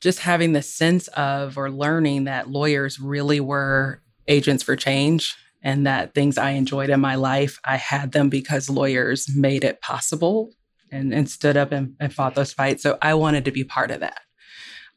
just 0.00 0.20
having 0.20 0.52
the 0.52 0.62
sense 0.62 1.08
of 1.08 1.58
or 1.58 1.70
learning 1.70 2.24
that 2.24 2.50
lawyers 2.50 2.98
really 2.98 3.40
were 3.40 4.02
agents 4.28 4.62
for 4.62 4.76
change 4.76 5.36
and 5.62 5.86
that 5.86 6.14
things 6.14 6.38
I 6.38 6.50
enjoyed 6.50 6.90
in 6.90 7.00
my 7.00 7.16
life, 7.16 7.60
I 7.64 7.76
had 7.76 8.12
them 8.12 8.30
because 8.30 8.70
lawyers 8.70 9.28
made 9.34 9.62
it 9.62 9.80
possible 9.82 10.50
and, 10.90 11.12
and 11.12 11.28
stood 11.28 11.56
up 11.56 11.72
and, 11.72 11.94
and 12.00 12.12
fought 12.12 12.34
those 12.34 12.52
fights. 12.52 12.82
So 12.82 12.98
I 13.02 13.14
wanted 13.14 13.44
to 13.44 13.52
be 13.52 13.64
part 13.64 13.90
of 13.90 14.00
that. 14.00 14.20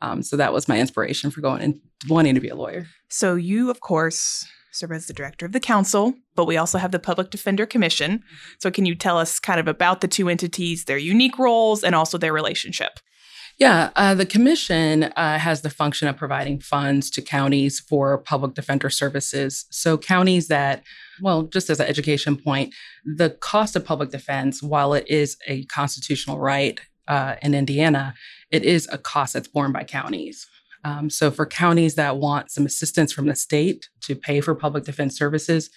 Um, 0.01 0.23
so 0.23 0.37
that 0.37 0.53
was 0.53 0.67
my 0.67 0.79
inspiration 0.79 1.31
for 1.31 1.41
going 1.41 1.61
and 1.61 1.79
wanting 2.09 2.35
to 2.35 2.41
be 2.41 2.49
a 2.49 2.55
lawyer. 2.55 2.87
So 3.09 3.35
you, 3.35 3.69
of 3.69 3.79
course, 3.79 4.45
serve 4.71 4.91
as 4.91 5.05
the 5.05 5.13
director 5.13 5.45
of 5.45 5.51
the 5.51 5.59
council, 5.59 6.15
but 6.35 6.45
we 6.45 6.57
also 6.57 6.77
have 6.77 6.91
the 6.91 6.99
Public 6.99 7.29
Defender 7.29 7.65
Commission. 7.65 8.23
So 8.59 8.71
can 8.71 8.85
you 8.85 8.95
tell 8.95 9.17
us 9.17 9.39
kind 9.39 9.59
of 9.59 9.67
about 9.67 10.01
the 10.01 10.07
two 10.07 10.29
entities, 10.29 10.85
their 10.85 10.97
unique 10.97 11.37
roles, 11.37 11.83
and 11.83 11.93
also 11.93 12.17
their 12.17 12.33
relationship? 12.33 12.99
Yeah, 13.63 13.91
uh, 13.95 14.13
the 14.13 14.25
commission 14.25 15.03
uh, 15.03 15.39
has 15.39 15.61
the 15.61 15.69
function 15.69 16.09
of 16.09 16.17
providing 16.17 16.59
funds 16.59 17.09
to 17.11 17.21
counties 17.21 17.79
for 17.79 18.17
public 18.17 18.55
defender 18.55 18.89
services. 18.89 19.65
So, 19.69 19.97
counties 19.97 20.49
that, 20.49 20.83
well, 21.21 21.43
just 21.43 21.69
as 21.69 21.79
an 21.79 21.87
education 21.87 22.35
point, 22.35 22.75
the 23.05 23.29
cost 23.29 23.77
of 23.77 23.85
public 23.85 24.09
defense, 24.09 24.61
while 24.61 24.93
it 24.93 25.05
is 25.07 25.37
a 25.47 25.63
constitutional 25.67 26.39
right 26.39 26.77
uh, 27.07 27.35
in 27.41 27.55
Indiana, 27.55 28.15
it 28.51 28.65
is 28.65 28.89
a 28.91 28.97
cost 28.97 29.31
that's 29.33 29.47
borne 29.47 29.71
by 29.71 29.85
counties. 29.85 30.45
Um, 30.83 31.09
so, 31.09 31.31
for 31.31 31.45
counties 31.45 31.95
that 31.95 32.17
want 32.17 32.51
some 32.51 32.65
assistance 32.65 33.13
from 33.13 33.27
the 33.27 33.35
state 33.35 33.87
to 34.01 34.13
pay 34.13 34.41
for 34.41 34.55
public 34.55 34.83
defense 34.83 35.17
services, 35.17 35.69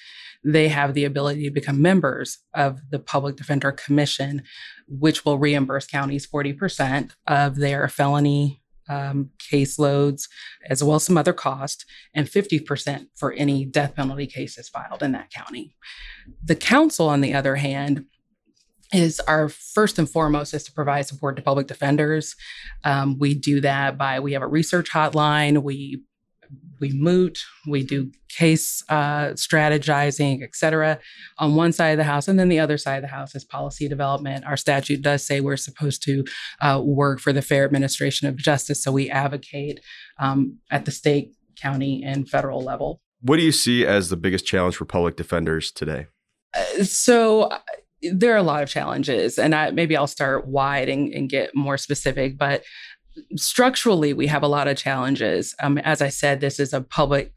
they 0.45 0.69
have 0.69 0.95
the 0.95 1.05
ability 1.05 1.45
to 1.45 1.51
become 1.51 1.83
members 1.83 2.39
of 2.55 2.81
the 2.91 2.99
Public 2.99 3.37
Defender 3.37 3.73
Commission, 3.73 4.43
which 4.87 5.25
will 5.25 5.39
reimburse 5.39 5.87
counties 5.87 6.27
40% 6.27 7.13
of 7.27 7.57
their 7.57 7.89
felony 7.89 8.63
um, 8.89 9.31
caseloads, 9.39 10.29
as 10.69 10.83
well 10.83 10.97
as 10.97 11.05
some 11.05 11.19
other 11.19 11.33
costs, 11.33 11.85
and 12.15 12.29
50% 12.29 13.07
for 13.17 13.33
any 13.33 13.65
death 13.65 13.97
penalty 13.97 14.27
cases 14.27 14.69
filed 14.69 15.03
in 15.03 15.13
that 15.13 15.31
county. 15.31 15.75
The 16.45 16.57
council, 16.57 17.09
on 17.09 17.21
the 17.21 17.35
other 17.35 17.57
hand, 17.57 18.05
is 18.93 19.19
our 19.21 19.49
first 19.49 19.99
and 19.99 20.09
foremost 20.09 20.55
is 20.55 20.63
to 20.65 20.73
provide 20.73 21.07
support 21.07 21.37
to 21.37 21.43
public 21.43 21.67
defenders. 21.67 22.37
Um, 22.85 23.19
we 23.19 23.35
do 23.35 23.61
that 23.61 23.99
by 23.99 24.21
we 24.21 24.33
have 24.33 24.43
a 24.43 24.47
research 24.47 24.91
hotline. 24.91 25.63
We 25.63 26.03
we 26.81 26.93
moot, 26.93 27.39
we 27.67 27.83
do 27.83 28.11
case 28.29 28.83
uh, 28.89 29.29
strategizing, 29.31 30.43
et 30.43 30.55
cetera, 30.55 30.99
on 31.39 31.55
one 31.55 31.73
side 31.73 31.91
of 31.91 31.99
the 31.99 32.05
house. 32.05 32.29
And 32.29 32.39
then 32.39 32.49
the 32.49 32.59
other 32.59 32.77
side 32.77 32.97
of 32.97 33.03
the 33.03 33.09
house 33.09 33.35
is 33.35 33.45
policy 33.45 33.89
development. 33.89 34.45
Our 34.45 34.57
statute 34.57 35.03
does 35.03 35.27
say 35.27 35.41
we're 35.41 35.57
supposed 35.57 36.03
to 36.05 36.25
uh, 36.61 36.81
work 36.85 37.21
for 37.21 37.33
the 37.33 37.43
fair 37.43 37.65
administration 37.65 38.29
of 38.29 38.37
justice. 38.37 38.83
So 38.83 38.93
we 38.93 39.09
advocate 39.11 39.81
um, 40.19 40.59
at 40.71 40.85
the 40.85 40.91
state, 40.91 41.35
county, 41.61 42.03
and 42.05 42.29
federal 42.29 42.61
level. 42.61 43.01
What 43.23 43.39
do 43.39 43.43
you 43.43 43.53
see 43.53 43.87
as 43.87 44.11
the 44.11 44.17
biggest 44.17 44.45
challenge 44.45 44.77
for 44.77 44.85
public 44.85 45.17
defenders 45.17 45.73
today? 45.73 46.07
Uh, 46.55 46.85
so, 46.85 47.45
uh, 47.45 47.59
there 48.13 48.35
are 48.35 48.37
a 48.37 48.43
lot 48.43 48.63
of 48.63 48.69
challenges, 48.69 49.39
and 49.39 49.55
I, 49.55 49.71
maybe 49.71 49.97
I'll 49.97 50.07
start 50.07 50.47
wide 50.47 50.91
and, 50.91 51.13
and 51.15 51.31
get 51.31 51.57
more 51.57 51.79
specific. 51.79 52.37
But 52.37 52.63
structurally, 53.37 54.13
we 54.13 54.27
have 54.27 54.43
a 54.43 54.49
lot 54.49 54.69
of 54.69 54.77
challenges. 54.77 55.55
Um, 55.63 55.79
as 55.79 56.03
I 56.03 56.09
said, 56.09 56.41
this 56.41 56.61
is 56.61 56.73
a 56.73 56.81
public, 56.81 57.33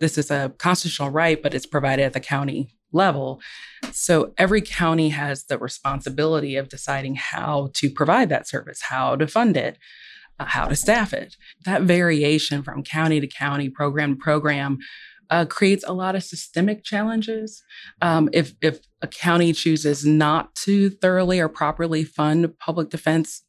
this 0.00 0.18
is 0.18 0.30
a 0.30 0.52
constitutional 0.58 1.10
right, 1.10 1.42
but 1.42 1.54
it's 1.54 1.66
provided 1.66 2.02
at 2.02 2.12
the 2.12 2.20
county 2.20 2.76
level. 2.92 3.40
So 3.92 4.32
every 4.38 4.60
county 4.60 5.10
has 5.10 5.44
the 5.44 5.58
responsibility 5.58 6.56
of 6.56 6.68
deciding 6.68 7.16
how 7.16 7.70
to 7.74 7.90
provide 7.90 8.28
that 8.28 8.48
service, 8.48 8.82
how 8.82 9.16
to 9.16 9.26
fund 9.26 9.56
it, 9.56 9.78
uh, 10.38 10.46
how 10.46 10.66
to 10.66 10.76
staff 10.76 11.12
it. 11.12 11.36
That 11.64 11.82
variation 11.82 12.62
from 12.62 12.82
county 12.82 13.20
to 13.20 13.26
county, 13.26 13.68
program 13.68 14.14
to 14.14 14.20
program, 14.20 14.78
uh, 15.30 15.44
creates 15.46 15.84
a 15.86 15.92
lot 15.92 16.14
of 16.14 16.22
systemic 16.22 16.84
challenges. 16.84 17.62
Um, 18.02 18.28
if 18.32 18.54
if 18.60 18.80
a 19.02 19.06
county 19.06 19.52
chooses 19.52 20.04
not 20.04 20.54
to 20.56 20.90
thoroughly 20.90 21.40
or 21.40 21.48
properly 21.48 22.04
fund 22.04 22.56
public 22.58 22.90
defense 22.90 23.42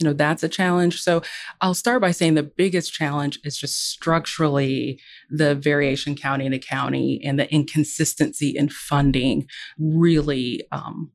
you 0.00 0.06
know 0.06 0.12
that's 0.12 0.42
a 0.42 0.48
challenge. 0.48 1.00
So 1.02 1.22
i'll 1.60 1.74
start 1.74 2.00
by 2.00 2.10
saying 2.10 2.34
the 2.34 2.42
biggest 2.42 2.92
challenge 2.92 3.38
is 3.44 3.56
just 3.56 3.90
structurally 3.90 5.00
the 5.28 5.54
variation 5.54 6.14
county 6.14 6.48
to 6.48 6.58
county 6.58 7.20
and 7.24 7.38
the 7.38 7.52
inconsistency 7.52 8.50
in 8.50 8.68
funding 8.68 9.46
really 9.78 10.62
um, 10.72 11.12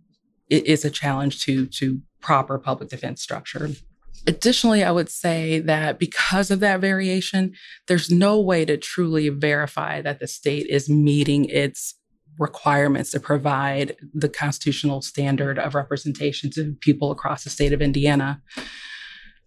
is 0.50 0.86
a 0.86 0.90
challenge 0.90 1.42
to 1.44 1.66
to 1.68 2.02
proper 2.22 2.58
public 2.58 2.90
defense 2.90 3.22
structure. 3.22 3.70
Additionally, 4.28 4.84
I 4.84 4.92
would 4.92 5.10
say 5.10 5.60
that 5.60 6.00
because 6.00 6.50
of 6.50 6.60
that 6.62 6.82
variation, 6.82 7.54
there's 7.88 8.10
no 8.10 8.40
way 8.40 8.66
to 8.66 8.78
truly 8.78 9.30
verify 9.30 10.02
that 10.02 10.20
the 10.20 10.26
state 10.26 10.66
is 10.68 10.90
meeting 10.90 11.46
its 11.46 11.94
requirements 12.40 13.12
to 13.12 13.20
provide 13.20 13.96
the 14.14 14.30
constitutional 14.30 15.02
standard 15.02 15.58
of 15.58 15.76
representation 15.76 16.50
to 16.52 16.76
people 16.82 17.12
across 17.12 17.44
the 17.44 17.50
state 17.50 17.74
of 17.74 17.82
Indiana. 17.82 18.42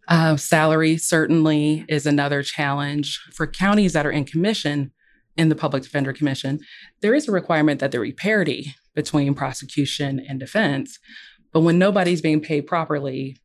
Uh, 0.09 0.37
salary 0.37 0.97
certainly 0.97 1.85
is 1.89 2.07
another 2.07 2.43
challenge 2.43 3.21
for 3.33 3.47
counties 3.47 3.93
that 3.93 4.07
are 4.07 4.11
in 4.11 4.25
commission 4.25 4.91
in 5.37 5.49
the 5.49 5.55
Public 5.55 5.83
Defender 5.83 6.13
Commission. 6.13 6.61
There 7.03 7.15
is 7.15 7.29
a 7.29 7.33
requirement 7.33 7.81
that 7.81 7.93
there 7.93 8.03
be 8.03 8.13
parity 8.13 8.75
between 8.95 9.35
prosecution 9.35 10.25
and 10.29 10.41
defense, 10.41 10.99
but 11.53 11.61
when 11.61 11.79
nobody's 11.79 12.23
being 12.23 12.41
paid 12.41 12.63
properly, 12.63 13.37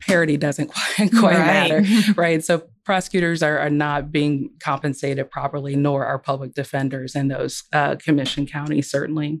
parity 0.00 0.36
doesn't 0.36 0.68
quite, 0.96 1.10
quite 1.10 1.36
right. 1.36 1.70
matter, 1.70 2.12
right? 2.16 2.44
So 2.44 2.64
prosecutors 2.90 3.40
are, 3.40 3.56
are, 3.56 3.70
not 3.70 4.10
being 4.10 4.50
compensated 4.58 5.30
properly, 5.30 5.76
nor 5.76 6.04
are 6.04 6.18
public 6.18 6.54
defenders 6.54 7.14
in 7.14 7.28
those 7.28 7.62
uh, 7.72 7.94
commission 7.94 8.48
counties, 8.48 8.90
certainly. 8.90 9.40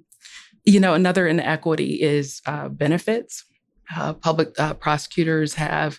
You 0.64 0.78
know, 0.78 0.94
another 0.94 1.26
inequity 1.26 2.00
is 2.00 2.42
uh, 2.46 2.68
benefits. 2.68 3.44
Uh, 3.96 4.12
public 4.12 4.50
uh, 4.60 4.74
prosecutors 4.74 5.54
have 5.54 5.98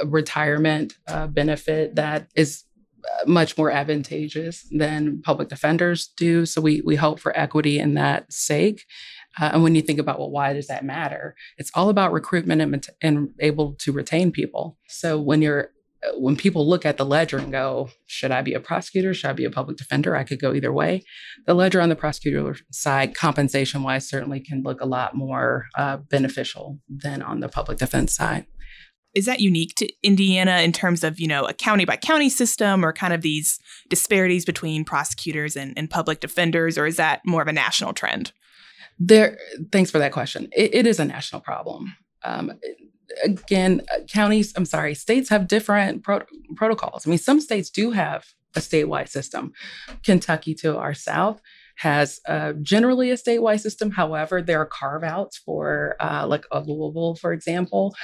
a 0.00 0.06
retirement 0.06 0.94
uh, 1.06 1.26
benefit 1.26 1.96
that 1.96 2.28
is 2.34 2.64
uh, 3.04 3.28
much 3.28 3.58
more 3.58 3.70
advantageous 3.70 4.66
than 4.70 5.20
public 5.20 5.50
defenders 5.50 6.08
do. 6.16 6.46
So 6.46 6.62
we 6.62 6.80
we 6.80 6.96
hope 6.96 7.20
for 7.20 7.38
equity 7.38 7.78
in 7.78 7.92
that 7.92 8.32
sake. 8.32 8.86
Uh, 9.38 9.50
and 9.52 9.62
when 9.62 9.74
you 9.74 9.82
think 9.82 9.98
about, 9.98 10.18
well, 10.18 10.30
why 10.30 10.54
does 10.54 10.68
that 10.68 10.82
matter? 10.82 11.36
It's 11.58 11.70
all 11.74 11.90
about 11.90 12.14
recruitment 12.14 12.62
and, 12.62 12.88
and 13.02 13.28
able 13.38 13.74
to 13.80 13.92
retain 13.92 14.32
people. 14.32 14.78
So 14.88 15.20
when 15.20 15.42
you're 15.42 15.72
when 16.14 16.36
people 16.36 16.68
look 16.68 16.84
at 16.84 16.96
the 16.96 17.04
ledger 17.04 17.38
and 17.38 17.50
go, 17.50 17.90
should 18.06 18.30
I 18.30 18.42
be 18.42 18.54
a 18.54 18.60
prosecutor? 18.60 19.14
Should 19.14 19.30
I 19.30 19.32
be 19.32 19.44
a 19.44 19.50
public 19.50 19.76
defender? 19.76 20.14
I 20.14 20.24
could 20.24 20.40
go 20.40 20.52
either 20.52 20.72
way. 20.72 21.04
The 21.46 21.54
ledger 21.54 21.80
on 21.80 21.88
the 21.88 21.96
prosecutor 21.96 22.56
side, 22.70 23.14
compensation 23.14 23.82
wise, 23.82 24.08
certainly 24.08 24.40
can 24.40 24.62
look 24.62 24.80
a 24.80 24.86
lot 24.86 25.14
more 25.14 25.66
uh, 25.76 25.96
beneficial 25.96 26.78
than 26.88 27.22
on 27.22 27.40
the 27.40 27.48
public 27.48 27.78
defense 27.78 28.14
side. 28.14 28.46
Is 29.14 29.24
that 29.24 29.40
unique 29.40 29.74
to 29.76 29.90
Indiana 30.02 30.58
in 30.58 30.72
terms 30.72 31.02
of, 31.02 31.18
you 31.18 31.26
know, 31.26 31.46
a 31.46 31.54
county 31.54 31.86
by 31.86 31.96
county 31.96 32.28
system 32.28 32.84
or 32.84 32.92
kind 32.92 33.14
of 33.14 33.22
these 33.22 33.58
disparities 33.88 34.44
between 34.44 34.84
prosecutors 34.84 35.56
and, 35.56 35.72
and 35.76 35.88
public 35.88 36.20
defenders, 36.20 36.76
or 36.76 36.86
is 36.86 36.96
that 36.96 37.22
more 37.24 37.40
of 37.40 37.48
a 37.48 37.52
national 37.52 37.94
trend? 37.94 38.32
There, 38.98 39.38
thanks 39.72 39.90
for 39.90 39.98
that 39.98 40.12
question. 40.12 40.48
it, 40.52 40.74
it 40.74 40.86
is 40.86 41.00
a 41.00 41.04
national 41.04 41.40
problem. 41.40 41.96
Um, 42.24 42.52
again, 43.24 43.82
counties, 44.12 44.52
I'm 44.56 44.64
sorry, 44.64 44.94
states 44.94 45.28
have 45.28 45.48
different 45.48 46.02
pro- 46.02 46.22
protocols. 46.54 47.06
I 47.06 47.10
mean, 47.10 47.18
some 47.18 47.40
states 47.40 47.70
do 47.70 47.90
have 47.90 48.24
a 48.54 48.60
statewide 48.60 49.08
system. 49.08 49.52
Kentucky 50.02 50.54
to 50.54 50.76
our 50.76 50.94
south 50.94 51.40
has 51.76 52.20
uh, 52.26 52.52
generally 52.62 53.10
a 53.10 53.16
statewide 53.16 53.60
system. 53.60 53.90
However, 53.90 54.42
there 54.42 54.60
are 54.60 54.66
carve 54.66 55.04
outs 55.04 55.38
for 55.38 55.96
uh, 56.00 56.26
like 56.26 56.44
a 56.50 56.60
Louisville, 56.60 57.16
for 57.16 57.32
example. 57.32 57.94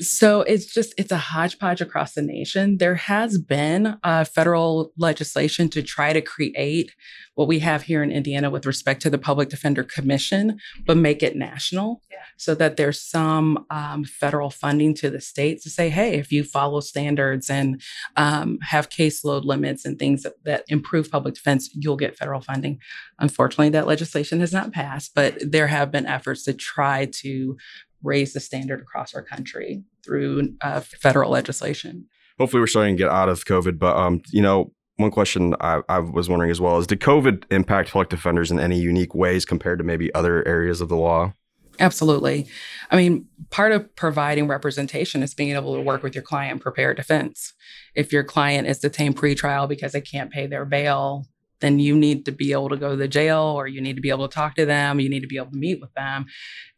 So 0.00 0.42
it's 0.42 0.72
just 0.72 0.94
it's 0.98 1.12
a 1.12 1.16
hodgepodge 1.16 1.80
across 1.80 2.14
the 2.14 2.22
nation. 2.22 2.78
There 2.78 2.96
has 2.96 3.38
been 3.38 3.98
uh, 4.04 4.24
federal 4.24 4.92
legislation 4.98 5.68
to 5.70 5.82
try 5.82 6.12
to 6.12 6.20
create 6.20 6.92
what 7.34 7.48
we 7.48 7.58
have 7.58 7.82
here 7.82 8.02
in 8.02 8.10
Indiana 8.12 8.48
with 8.50 8.66
respect 8.66 9.02
to 9.02 9.10
the 9.10 9.18
Public 9.18 9.48
Defender 9.48 9.82
Commission, 9.82 10.58
but 10.86 10.96
make 10.96 11.22
it 11.22 11.36
national 11.36 12.00
yeah. 12.10 12.18
so 12.36 12.54
that 12.54 12.76
there's 12.76 13.00
some 13.00 13.66
um, 13.70 14.04
federal 14.04 14.50
funding 14.50 14.94
to 14.94 15.10
the 15.10 15.20
states 15.20 15.64
to 15.64 15.70
say, 15.70 15.88
hey, 15.88 16.14
if 16.14 16.30
you 16.30 16.44
follow 16.44 16.80
standards 16.80 17.50
and 17.50 17.82
um, 18.16 18.58
have 18.62 18.88
caseload 18.88 19.44
limits 19.44 19.84
and 19.84 19.98
things 19.98 20.22
that, 20.22 20.34
that 20.44 20.64
improve 20.68 21.10
public 21.10 21.34
defense, 21.34 21.70
you'll 21.74 21.96
get 21.96 22.16
federal 22.16 22.40
funding. 22.40 22.78
Unfortunately, 23.18 23.70
that 23.70 23.86
legislation 23.86 24.40
has 24.40 24.52
not 24.52 24.72
passed, 24.72 25.12
but 25.14 25.38
there 25.40 25.68
have 25.68 25.90
been 25.90 26.06
efforts 26.06 26.44
to 26.44 26.52
try 26.52 27.06
to 27.06 27.56
raise 28.02 28.32
the 28.32 28.40
standard 28.40 28.80
across 28.80 29.14
our 29.14 29.22
country 29.22 29.82
through 30.04 30.54
uh, 30.60 30.80
federal 30.80 31.30
legislation. 31.30 32.06
Hopefully, 32.38 32.60
we're 32.60 32.66
starting 32.66 32.96
to 32.96 33.02
get 33.02 33.10
out 33.10 33.28
of 33.28 33.44
COVID, 33.44 33.78
but 33.78 33.96
um, 33.96 34.22
you 34.30 34.42
know, 34.42 34.72
one 34.96 35.10
question 35.10 35.54
I, 35.60 35.80
I, 35.88 35.98
was 35.98 36.28
wondering 36.28 36.50
as 36.50 36.60
well 36.60 36.78
is 36.78 36.86
did 36.86 37.00
COVID 37.00 37.44
impact 37.50 37.90
public 37.90 38.08
defenders 38.08 38.50
in 38.50 38.60
any 38.60 38.78
unique 38.78 39.14
ways 39.14 39.44
compared 39.44 39.78
to 39.78 39.84
maybe 39.84 40.14
other 40.14 40.46
areas 40.46 40.80
of 40.80 40.88
the 40.88 40.96
law? 40.96 41.32
Absolutely. 41.80 42.46
I 42.90 42.96
mean, 42.96 43.26
part 43.50 43.72
of 43.72 43.94
providing 43.96 44.46
representation 44.46 45.22
is 45.24 45.34
being 45.34 45.56
able 45.56 45.74
to 45.74 45.80
work 45.80 46.04
with 46.04 46.14
your 46.14 46.22
client 46.22 46.52
and 46.52 46.60
prepare 46.60 46.92
a 46.92 46.96
defense. 46.96 47.52
If 47.96 48.12
your 48.12 48.22
client 48.22 48.68
is 48.68 48.78
detained 48.78 49.16
pretrial 49.16 49.68
because 49.68 49.92
they 49.92 50.00
can't 50.00 50.30
pay 50.30 50.46
their 50.46 50.64
bail, 50.64 51.26
then 51.64 51.78
you 51.78 51.96
need 51.96 52.26
to 52.26 52.32
be 52.32 52.52
able 52.52 52.68
to 52.68 52.76
go 52.76 52.90
to 52.90 52.96
the 52.96 53.08
jail 53.08 53.42
or 53.42 53.66
you 53.66 53.80
need 53.80 53.96
to 53.96 54.02
be 54.02 54.10
able 54.10 54.28
to 54.28 54.34
talk 54.34 54.54
to 54.56 54.66
them. 54.66 55.00
You 55.00 55.08
need 55.08 55.20
to 55.20 55.26
be 55.26 55.38
able 55.38 55.50
to 55.50 55.56
meet 55.56 55.80
with 55.80 55.92
them. 55.94 56.26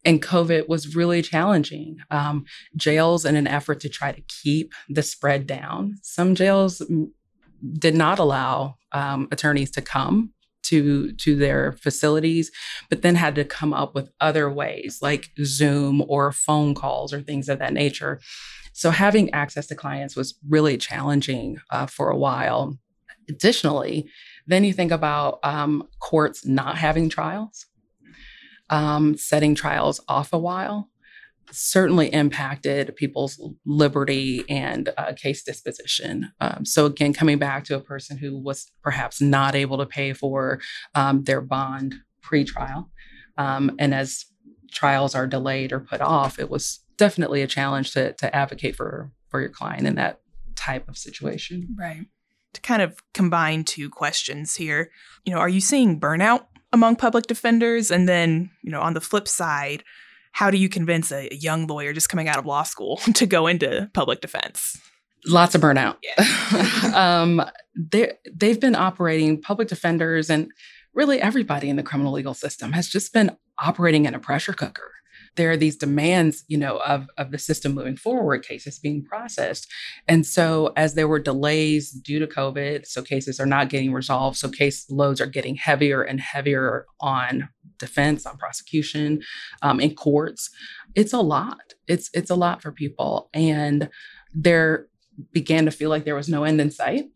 And 0.05 0.23
COVID 0.23 0.69
was 0.69 0.95
really 0.95 1.21
challenging. 1.23 1.99
Um, 2.11 2.45
jails, 2.76 3.25
in 3.25 3.35
an 3.35 3.49
effort 3.49 3.81
to 3.81 3.88
try 3.88 4.12
to 4.12 4.23
keep 4.23 4.73
the 4.88 5.02
spread 5.02 5.47
down, 5.47 5.97
some 6.02 6.37
jails 6.37 6.81
did 7.73 7.95
not 7.95 8.19
allow 8.19 8.76
um, 8.93 9.28
attorneys 9.33 9.71
to 9.73 9.83
come 9.83 10.33
to 10.62 11.12
to 11.12 11.37
their 11.37 11.73
facilities 11.73 12.50
but 12.90 13.02
then 13.02 13.14
had 13.14 13.37
to 13.37 13.45
come 13.45 13.73
up 13.73 13.95
with 13.95 14.11
other 14.21 14.50
ways 14.50 14.99
like 15.00 15.31
zoom 15.45 16.02
or 16.09 16.33
phone 16.33 16.75
calls 16.75 17.12
or 17.12 17.21
things 17.21 17.49
of 17.49 17.61
that 17.61 17.73
nature 17.73 18.21
so 18.73 18.90
having 18.90 19.33
access 19.33 19.69
to 19.69 19.76
clients 19.76 20.16
was 20.16 20.35
really 20.49 20.76
challenging 20.76 21.59
uh, 21.71 21.87
for 21.87 22.11
a 22.11 22.16
while 22.16 22.76
additionally 23.28 24.09
then 24.46 24.64
you 24.64 24.72
think 24.72 24.92
about 24.92 25.38
um, 25.42 25.88
courts 26.00 26.46
not 26.46 26.76
having 26.76 27.08
trials 27.08 27.66
um, 28.70 29.16
setting 29.16 29.54
trials 29.54 30.00
off 30.08 30.32
a 30.32 30.38
while 30.38 30.88
certainly 31.50 32.12
impacted 32.12 32.94
people's 32.96 33.40
liberty 33.64 34.44
and 34.48 34.92
uh, 34.96 35.12
case 35.12 35.42
disposition. 35.42 36.32
Um, 36.40 36.64
so, 36.64 36.86
again, 36.86 37.12
coming 37.12 37.38
back 37.38 37.64
to 37.64 37.76
a 37.76 37.80
person 37.80 38.18
who 38.18 38.36
was 38.36 38.70
perhaps 38.82 39.20
not 39.20 39.54
able 39.54 39.78
to 39.78 39.86
pay 39.86 40.12
for 40.12 40.60
um, 40.94 41.24
their 41.24 41.40
bond 41.40 41.96
pre-trial, 42.22 42.90
um, 43.38 43.74
and 43.78 43.94
as 43.94 44.26
trials 44.72 45.14
are 45.14 45.26
delayed 45.26 45.72
or 45.72 45.80
put 45.80 46.00
off, 46.00 46.38
it 46.38 46.50
was 46.50 46.80
definitely 46.96 47.42
a 47.42 47.46
challenge 47.46 47.92
to, 47.92 48.12
to 48.14 48.34
advocate 48.34 48.76
for 48.76 49.10
for 49.28 49.40
your 49.40 49.50
client 49.50 49.86
in 49.86 49.96
that 49.96 50.20
type 50.54 50.88
of 50.88 50.96
situation. 50.96 51.76
Right. 51.78 52.06
To 52.56 52.62
kind 52.62 52.80
of 52.80 52.96
combine 53.12 53.64
two 53.64 53.90
questions 53.90 54.56
here, 54.56 54.90
you 55.26 55.34
know, 55.34 55.38
are 55.38 55.48
you 55.48 55.60
seeing 55.60 56.00
burnout 56.00 56.46
among 56.72 56.96
public 56.96 57.26
defenders? 57.26 57.90
And 57.90 58.08
then, 58.08 58.50
you 58.62 58.70
know, 58.70 58.80
on 58.80 58.94
the 58.94 59.00
flip 59.02 59.28
side, 59.28 59.84
how 60.32 60.50
do 60.50 60.56
you 60.56 60.70
convince 60.70 61.12
a 61.12 61.28
young 61.30 61.66
lawyer 61.66 61.92
just 61.92 62.08
coming 62.08 62.28
out 62.28 62.38
of 62.38 62.46
law 62.46 62.62
school 62.62 62.96
to 63.14 63.26
go 63.26 63.46
into 63.46 63.90
public 63.92 64.22
defense? 64.22 64.81
Lots 65.26 65.54
of 65.54 65.61
burnout. 65.61 65.96
Yeah. 66.02 66.92
um, 66.94 67.42
they've 67.74 68.59
been 68.59 68.74
operating, 68.74 69.38
public 69.42 69.68
defenders 69.68 70.31
and 70.31 70.50
really 70.94 71.20
everybody 71.20 71.68
in 71.68 71.76
the 71.76 71.83
criminal 71.83 72.12
legal 72.12 72.33
system 72.33 72.72
has 72.72 72.88
just 72.88 73.12
been 73.12 73.37
operating 73.59 74.07
in 74.07 74.14
a 74.14 74.18
pressure 74.18 74.54
cooker 74.54 74.95
there 75.37 75.51
are 75.51 75.57
these 75.57 75.77
demands, 75.77 76.44
you 76.49 76.59
know, 76.59 76.79
of, 76.79 77.09
of 77.16 77.31
the 77.31 77.38
system 77.38 77.75
moving 77.75 77.96
forward, 77.96 78.42
cases 78.44 78.79
being 78.79 79.05
processed. 79.05 79.70
And 80.09 80.27
so 80.27 80.72
as 80.77 80.94
there 80.94 81.09
were 81.09 81.20
delays 81.20 81.90
due 81.90 82.18
to 82.18 82.27
COVID, 82.27 82.87
so 82.87 83.03
cases 83.03 83.38
are 83.38 83.46
not 83.46 83.68
getting 83.68 83.92
resolved. 83.92 84.37
So 84.37 84.49
case 84.49 84.90
loads 84.90 85.20
are 85.20 85.27
getting 85.27 85.57
heavier 85.57 86.03
and 86.03 86.20
heavier 86.20 86.87
on 87.01 87.49
defense, 87.79 88.27
on 88.27 88.37
prosecution, 88.38 89.22
um, 89.62 89.81
in 89.81 89.94
courts. 89.94 90.51
It's 90.94 91.12
a 91.12 91.20
lot. 91.20 91.75
It's 91.87 92.11
it's 92.14 92.31
a 92.31 92.35
lot 92.35 92.62
for 92.62 92.72
people. 92.72 93.29
And 93.35 93.90
there 94.35 94.88
began 95.33 95.64
to 95.64 95.70
feel 95.70 95.90
like 95.90 96.05
there 96.05 96.14
was 96.14 96.29
no 96.29 96.44
end 96.44 96.61
in 96.61 96.70
sight. 96.70 97.07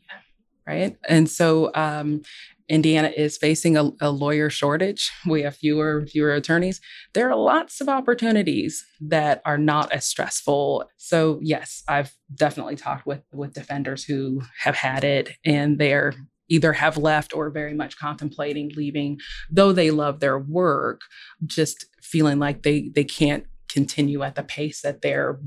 Right. 0.71 0.97
And 1.09 1.29
so 1.29 1.73
um, 1.75 2.23
Indiana 2.69 3.13
is 3.17 3.37
facing 3.37 3.77
a, 3.77 3.91
a, 4.01 4.13
lawyer 4.13 4.49
shortage. 4.49 5.11
We 5.27 5.43
have 5.43 5.57
fewer 5.57 6.07
fewer 6.07 6.33
attorneys. 6.33 6.81
There 7.13 7.29
are 7.29 7.37
lots 7.37 7.81
of 7.81 7.89
opportunities 7.89 8.87
that 9.01 9.43
are 9.45 9.59
not 9.59 9.91
as 9.91 10.07
stressful. 10.07 10.89
So 10.97 11.41
yes, 11.43 11.83
I've 11.89 12.13
definitely 12.33 12.77
talked 12.77 13.05
with 13.05 13.23
with 13.33 13.53
defenders 13.53 14.05
who 14.05 14.43
have 14.61 14.77
had 14.77 15.03
it 15.03 15.33
and 15.45 15.77
they're 15.79 16.15
either 16.49 16.73
have 16.75 16.97
left 16.97 17.35
or 17.35 17.51
very 17.51 17.75
much 17.75 17.99
contemplating 17.99 18.71
leaving, 18.77 19.19
though 19.51 19.73
they 19.73 19.91
love 19.91 20.21
their 20.21 20.39
work, 20.39 21.01
just 21.47 21.87
feeling 22.01 22.39
like 22.39 22.63
they 22.63 22.91
they 22.95 23.05
can't 23.05 23.45
continue 23.69 24.23
at 24.23 24.37
the 24.37 24.45
pace 24.45 24.83
that 24.83 25.03
they're 25.03 25.41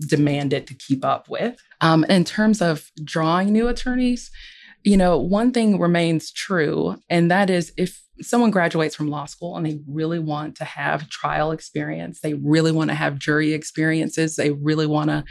demanded 0.00 0.66
to 0.66 0.74
keep 0.74 1.04
up 1.04 1.28
with. 1.28 1.62
Um, 1.80 2.04
in 2.04 2.24
terms 2.24 2.60
of 2.60 2.90
drawing 3.04 3.52
new 3.52 3.68
attorneys, 3.68 4.30
you 4.82 4.96
know, 4.96 5.18
one 5.18 5.52
thing 5.52 5.78
remains 5.78 6.32
true, 6.32 6.96
and 7.08 7.30
that 7.30 7.50
is 7.50 7.72
if 7.76 8.02
someone 8.22 8.50
graduates 8.50 8.94
from 8.94 9.08
law 9.08 9.24
school 9.24 9.56
and 9.56 9.64
they 9.64 9.80
really 9.86 10.18
want 10.18 10.56
to 10.56 10.64
have 10.64 11.08
trial 11.08 11.52
experience, 11.52 12.20
they 12.20 12.34
really 12.34 12.72
want 12.72 12.90
to 12.90 12.94
have 12.94 13.18
jury 13.18 13.52
experiences, 13.52 14.36
they 14.36 14.50
really 14.50 14.86
want 14.86 15.08
to 15.10 15.24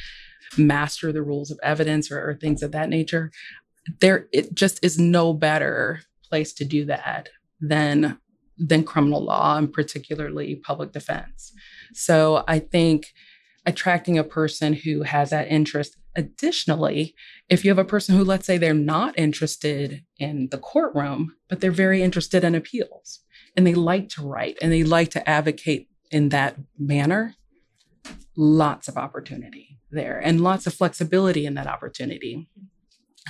master 0.57 1.11
the 1.11 1.21
rules 1.21 1.51
of 1.51 1.59
evidence 1.61 2.11
or, 2.11 2.29
or 2.29 2.35
things 2.35 2.63
of 2.63 2.71
that 2.71 2.89
nature, 2.89 3.31
there 4.01 4.27
it 4.31 4.53
just 4.53 4.83
is 4.83 4.99
no 4.99 5.33
better 5.33 6.01
place 6.27 6.53
to 6.53 6.65
do 6.65 6.85
that 6.85 7.29
than 7.59 8.17
than 8.57 8.83
criminal 8.83 9.23
law 9.23 9.57
and 9.57 9.71
particularly 9.71 10.55
public 10.55 10.91
defense. 10.91 11.53
So 11.93 12.43
I 12.47 12.59
think 12.59 13.13
attracting 13.69 14.17
a 14.17 14.23
person 14.23 14.73
who 14.73 15.03
has 15.03 15.29
that 15.29 15.47
interest. 15.47 15.95
Additionally, 16.15 17.13
if 17.49 17.63
you 17.63 17.69
have 17.69 17.77
a 17.77 17.85
person 17.85 18.15
who, 18.15 18.23
let's 18.23 18.47
say, 18.47 18.57
they're 18.57 18.73
not 18.73 19.17
interested 19.17 20.03
in 20.17 20.49
the 20.49 20.57
courtroom, 20.57 21.35
but 21.47 21.61
they're 21.61 21.71
very 21.71 22.01
interested 22.01 22.43
in 22.43 22.55
appeals 22.55 23.19
and 23.55 23.65
they 23.65 23.75
like 23.75 24.09
to 24.09 24.27
write 24.27 24.57
and 24.59 24.71
they 24.71 24.83
like 24.83 25.11
to 25.11 25.29
advocate 25.29 25.87
in 26.09 26.29
that 26.29 26.57
manner, 26.79 27.35
lots 28.35 28.87
of 28.87 28.97
opportunity 28.97 29.79
there 29.91 30.17
and 30.17 30.41
lots 30.41 30.65
of 30.65 30.73
flexibility 30.73 31.45
in 31.45 31.53
that 31.53 31.67
opportunity. 31.67 32.49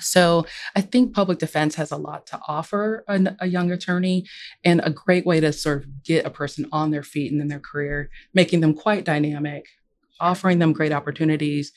So 0.01 0.45
I 0.75 0.81
think 0.81 1.13
public 1.13 1.39
defense 1.39 1.75
has 1.75 1.91
a 1.91 1.97
lot 1.97 2.25
to 2.27 2.39
offer 2.47 3.03
a, 3.09 3.35
a, 3.41 3.47
young 3.47 3.71
attorney 3.71 4.25
and 4.63 4.79
a 4.83 4.91
great 4.91 5.25
way 5.25 5.41
to 5.41 5.51
sort 5.51 5.83
of 5.83 6.03
get 6.03 6.25
a 6.25 6.29
person 6.29 6.67
on 6.71 6.91
their 6.91 7.03
feet 7.03 7.33
and 7.33 7.41
in 7.41 7.49
their 7.49 7.59
career, 7.59 8.09
making 8.33 8.61
them 8.61 8.73
quite 8.73 9.03
dynamic, 9.03 9.65
offering 10.19 10.59
them 10.59 10.73
great 10.73 10.91
opportunities. 10.91 11.71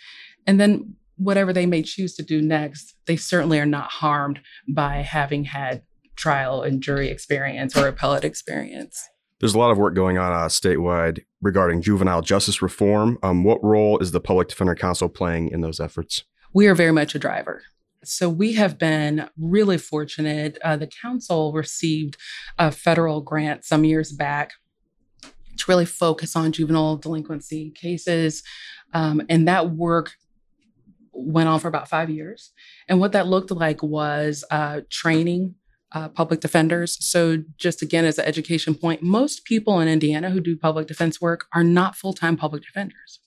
And 0.47 0.61
then 0.61 0.97
whatever 1.17 1.53
they 1.53 1.67
may 1.67 1.83
choose 1.83 2.15
to 2.17 2.23
do 2.23 2.41
next, 2.43 2.95
they 3.07 3.17
certainly 3.17 3.61
are 3.61 3.67
not 3.67 3.91
harmed 3.91 4.41
by 4.69 4.97
having 4.97 5.45
had 5.45 5.83
trial 6.17 6.63
and 6.63 6.83
jury 6.83 7.09
experience 7.09 7.77
or 7.77 7.87
appellate 7.87 8.25
experience. 8.25 9.09
There's 9.41 9.55
a 9.55 9.59
lot 9.59 9.73
of 9.73 9.79
work 9.79 9.95
going 9.95 10.19
on 10.19 10.33
uh, 10.33 10.47
statewide 10.47 11.21
regarding 11.41 11.83
juvenile 11.83 12.23
justice 12.23 12.63
reform. 12.63 13.19
Um, 13.23 13.43
what 13.43 13.63
role 13.65 13.99
is 13.99 14.13
the 14.13 14.21
Public 14.21 14.49
Defender 14.49 14.77
Council 14.77 15.09
playing 15.09 15.49
in 15.49 15.63
those 15.63 15.81
efforts? 15.81 16.23
We 16.55 16.69
are 16.69 16.75
very 16.75 16.93
much 16.93 17.15
a 17.15 17.19
driver. 17.19 17.63
So 18.05 18.29
we 18.29 18.53
have 18.55 18.79
been 18.79 19.29
really 19.37 19.79
fortunate. 19.79 20.59
Uh, 20.63 20.77
the 20.77 20.87
council 20.87 21.53
received 21.53 22.17
a 22.59 22.71
federal 22.71 23.21
grant 23.21 23.65
some 23.65 23.85
years 23.85 24.13
back 24.13 24.53
to 25.63 25.71
really 25.71 25.87
focus 25.87 26.37
on 26.37 26.53
juvenile 26.53 26.97
delinquency 26.97 27.71
cases. 27.71 28.43
Um, 28.93 29.23
and 29.29 29.49
that 29.49 29.71
work 29.71 30.13
went 31.13 31.49
on 31.49 31.61
for 31.61 31.69
about 31.69 31.89
five 31.89 32.11
years. 32.11 32.53
And 32.89 33.01
what 33.01 33.13
that 33.13 33.27
looked 33.27 33.51
like 33.51 33.83
was 33.83 34.45
uh, 34.51 34.81
training 34.91 35.55
uh, 35.93 36.09
public 36.09 36.41
defenders. 36.41 36.97
So, 37.05 37.45
just 37.59 37.83
again, 37.83 38.05
as 38.05 38.19
an 38.19 38.25
education 38.25 38.75
point, 38.75 39.03
most 39.03 39.45
people 39.45 39.79
in 39.81 39.89
Indiana 39.89 40.31
who 40.31 40.41
do 40.41 40.57
public 40.57 40.87
defense 40.87 41.21
work 41.21 41.47
are 41.55 41.65
not 41.65 41.97
full 41.97 42.15
time 42.15 42.37
public 42.37 42.63
defenders. 42.63 43.21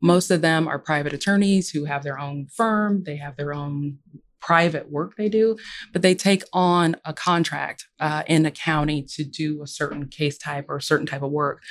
Most 0.00 0.30
of 0.30 0.40
them 0.40 0.66
are 0.66 0.78
private 0.78 1.12
attorneys 1.12 1.70
who 1.70 1.84
have 1.84 2.02
their 2.02 2.18
own 2.18 2.46
firm, 2.46 3.04
they 3.04 3.16
have 3.16 3.36
their 3.36 3.54
own 3.54 3.98
private 4.40 4.90
work 4.90 5.16
they 5.16 5.28
do, 5.28 5.56
but 5.92 6.02
they 6.02 6.14
take 6.14 6.44
on 6.52 6.96
a 7.04 7.12
contract 7.12 7.86
uh, 8.00 8.22
in 8.26 8.46
a 8.46 8.50
county 8.50 9.02
to 9.02 9.24
do 9.24 9.62
a 9.62 9.66
certain 9.66 10.08
case 10.08 10.38
type 10.38 10.66
or 10.68 10.76
a 10.76 10.82
certain 10.82 11.06
type 11.06 11.22
of 11.22 11.30
work. 11.30 11.62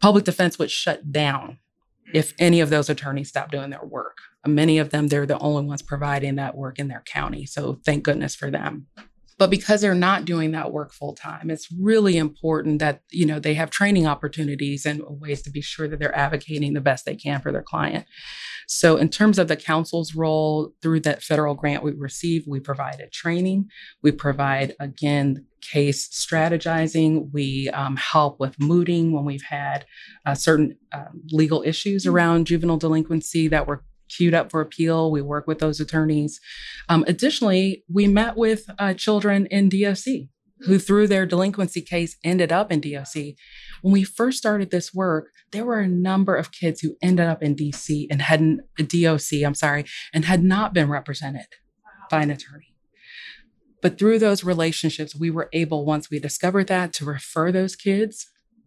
Public 0.00 0.24
defense 0.24 0.58
would 0.58 0.70
shut 0.70 1.10
down 1.10 1.58
if 2.14 2.32
any 2.38 2.60
of 2.60 2.70
those 2.70 2.88
attorneys 2.88 3.28
stop 3.28 3.50
doing 3.50 3.70
their 3.70 3.84
work. 3.84 4.18
Many 4.46 4.78
of 4.78 4.90
them, 4.90 5.08
they're 5.08 5.26
the 5.26 5.38
only 5.38 5.64
ones 5.64 5.82
providing 5.82 6.36
that 6.36 6.56
work 6.56 6.78
in 6.78 6.88
their 6.88 7.02
county. 7.04 7.46
So 7.46 7.80
thank 7.84 8.04
goodness 8.04 8.34
for 8.34 8.50
them. 8.50 8.86
But 9.38 9.50
because 9.50 9.80
they're 9.80 9.94
not 9.94 10.24
doing 10.24 10.52
that 10.52 10.72
work 10.72 10.92
full 10.92 11.14
time, 11.14 11.50
it's 11.50 11.68
really 11.70 12.16
important 12.16 12.78
that 12.78 13.02
you 13.10 13.26
know 13.26 13.38
they 13.38 13.54
have 13.54 13.70
training 13.70 14.06
opportunities 14.06 14.86
and 14.86 15.02
ways 15.06 15.42
to 15.42 15.50
be 15.50 15.60
sure 15.60 15.88
that 15.88 15.98
they're 15.98 16.16
advocating 16.16 16.72
the 16.72 16.80
best 16.80 17.04
they 17.04 17.16
can 17.16 17.40
for 17.40 17.52
their 17.52 17.62
client. 17.62 18.06
So, 18.68 18.96
in 18.96 19.08
terms 19.08 19.38
of 19.38 19.48
the 19.48 19.56
council's 19.56 20.14
role 20.14 20.72
through 20.82 21.00
that 21.00 21.22
federal 21.22 21.54
grant 21.54 21.84
we 21.84 21.92
received, 21.92 22.46
we 22.48 22.58
provided 22.60 23.12
training. 23.12 23.68
We 24.02 24.10
provide, 24.10 24.74
again, 24.80 25.46
case 25.60 26.08
strategizing. 26.08 27.30
We 27.32 27.68
um, 27.70 27.96
help 27.96 28.40
with 28.40 28.58
mooting 28.58 29.12
when 29.12 29.24
we've 29.24 29.44
had 29.48 29.86
uh, 30.24 30.34
certain 30.34 30.76
um, 30.92 31.22
legal 31.30 31.62
issues 31.62 32.04
mm-hmm. 32.04 32.14
around 32.14 32.46
juvenile 32.46 32.76
delinquency 32.76 33.48
that 33.48 33.66
were 33.66 33.84
queued 34.08 34.34
up 34.34 34.50
for 34.50 34.60
appeal. 34.60 35.10
We 35.10 35.22
work 35.22 35.46
with 35.46 35.58
those 35.58 35.80
attorneys. 35.80 36.40
Um, 36.88 37.04
additionally, 37.06 37.84
we 37.92 38.06
met 38.06 38.36
with 38.36 38.68
uh, 38.78 38.94
children 38.94 39.46
in 39.46 39.68
DOC 39.68 40.28
who, 40.60 40.78
through 40.78 41.08
their 41.08 41.26
delinquency 41.26 41.82
case, 41.82 42.16
ended 42.24 42.50
up 42.50 42.72
in 42.72 42.80
DOC. 42.80 43.34
When 43.82 43.92
we 43.92 44.04
first 44.04 44.38
started 44.38 44.70
this 44.70 44.94
work, 44.94 45.30
there 45.52 45.64
were 45.64 45.80
a 45.80 45.88
number 45.88 46.34
of 46.34 46.52
kids 46.52 46.80
who 46.80 46.96
ended 47.02 47.26
up 47.26 47.42
in 47.42 47.54
DC 47.54 48.06
and 48.10 48.22
hadn't 48.22 48.62
DOC, 48.78 49.44
I'm 49.44 49.54
sorry, 49.54 49.84
and 50.12 50.24
had 50.24 50.42
not 50.42 50.72
been 50.72 50.88
represented 50.88 51.46
by 52.10 52.22
an 52.22 52.30
attorney. 52.30 52.74
But 53.82 53.98
through 53.98 54.18
those 54.18 54.44
relationships, 54.44 55.14
we 55.14 55.30
were 55.30 55.50
able, 55.52 55.84
once 55.84 56.10
we 56.10 56.18
discovered 56.18 56.68
that, 56.68 56.92
to 56.94 57.04
refer 57.04 57.52
those 57.52 57.76
kids 57.76 58.26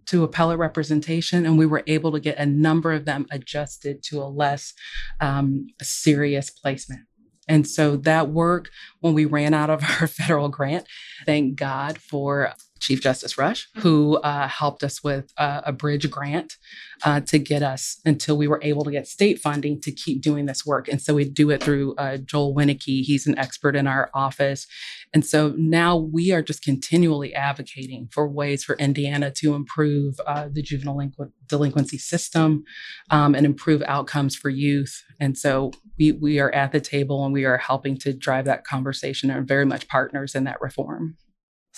to 0.10 0.24
appellate 0.24 0.58
representation, 0.58 1.46
and 1.46 1.58
we 1.58 1.66
were 1.66 1.84
able 1.86 2.12
to 2.12 2.20
get 2.20 2.38
a 2.38 2.46
number 2.46 2.94
of 2.94 3.06
them 3.06 3.28
adjusted 3.32 4.02
to 4.04 4.22
a 4.22 4.26
less 4.26 4.74
um, 5.20 5.68
serious 5.82 6.50
placement. 6.50 7.02
And 7.48 7.68
so 7.68 7.96
that 7.98 8.30
work, 8.30 8.70
when 9.02 9.14
we 9.14 9.26
ran 9.26 9.54
out 9.54 9.70
of 9.70 9.84
our 10.02 10.08
federal 10.08 10.50
grant, 10.50 10.88
thank 11.26 11.56
God 11.56 11.98
for 11.98 12.54
Chief 12.80 13.02
Justice 13.02 13.38
Rush, 13.38 13.68
mm-hmm. 13.70 13.82
who 13.82 14.18
uh, 14.18 14.48
helped 14.48 14.84
us 14.84 15.04
with 15.04 15.32
uh, 15.38 15.62
a 15.66 15.72
bridge 15.72 16.10
grant 16.10 16.58
uh, 17.04 17.22
to 17.22 17.40
get 17.40 17.64
us 17.64 18.00
until 18.06 18.38
we 18.38 18.48
were 18.48 18.60
able 18.64 18.84
to 18.84 18.92
get 18.92 19.08
state 19.08 19.40
funding 19.40 19.80
to 19.82 19.92
keep 19.92 20.22
doing 20.22 20.46
this 20.46 20.66
work. 20.66 20.88
And 20.88 21.02
so 21.02 21.14
we 21.14 21.26
do 21.26 21.50
it 21.50 21.64
through 21.64 21.96
uh, 21.96 22.18
Joel 22.18 22.56
Wieneke. 22.56 23.04
He's 23.04 23.28
an 23.28 23.38
expert 23.38 23.76
in 23.76 23.88
our 23.88 24.10
office. 24.14 24.68
And 25.14 25.26
so 25.26 25.54
now 25.58 25.96
we 25.98 26.32
are 26.32 26.42
just 26.42 26.64
continually 26.64 27.34
advocating 27.34 28.10
for 28.12 28.28
ways 28.28 28.64
for 28.64 28.76
Indiana 28.76 29.32
to 29.32 29.56
improve 29.56 30.20
uh, 30.26 30.50
the 30.52 30.62
juvenile 30.62 31.00
delinquency 31.48 31.98
system 31.98 32.64
um, 33.10 33.36
and 33.36 33.46
improve 33.46 33.82
outcomes 33.84 34.36
for 34.36 34.50
youth. 34.50 35.04
And 35.20 35.38
so 35.38 35.72
we, 35.98 36.12
we 36.12 36.40
are 36.40 36.52
at 36.52 36.72
the 36.72 36.82
table 36.82 37.24
and 37.26 37.34
we 37.34 37.46
are 37.46 37.58
helping 37.58 37.98
to 38.00 38.14
drive 38.14 38.46
that 38.46 38.66
conversation 38.66 39.30
and 39.30 39.40
are 39.40 39.44
very 39.44 39.66
much 39.66 39.88
partners 39.88 40.36
in 40.36 40.44
that 40.46 40.62
reform. 40.62 41.18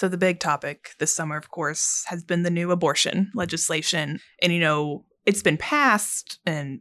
So, 0.02 0.08
the 0.08 0.18
big 0.18 0.40
topic 0.40 0.96
this 0.98 1.14
summer, 1.14 1.38
of 1.38 1.52
course, 1.52 2.06
has 2.08 2.24
been 2.24 2.42
the 2.42 2.50
new 2.50 2.72
abortion 2.72 3.30
legislation. 3.36 4.20
And, 4.42 4.52
you 4.52 4.60
know, 4.60 5.06
it's 5.28 5.44
been 5.44 5.58
passed, 5.58 6.40
and 6.44 6.80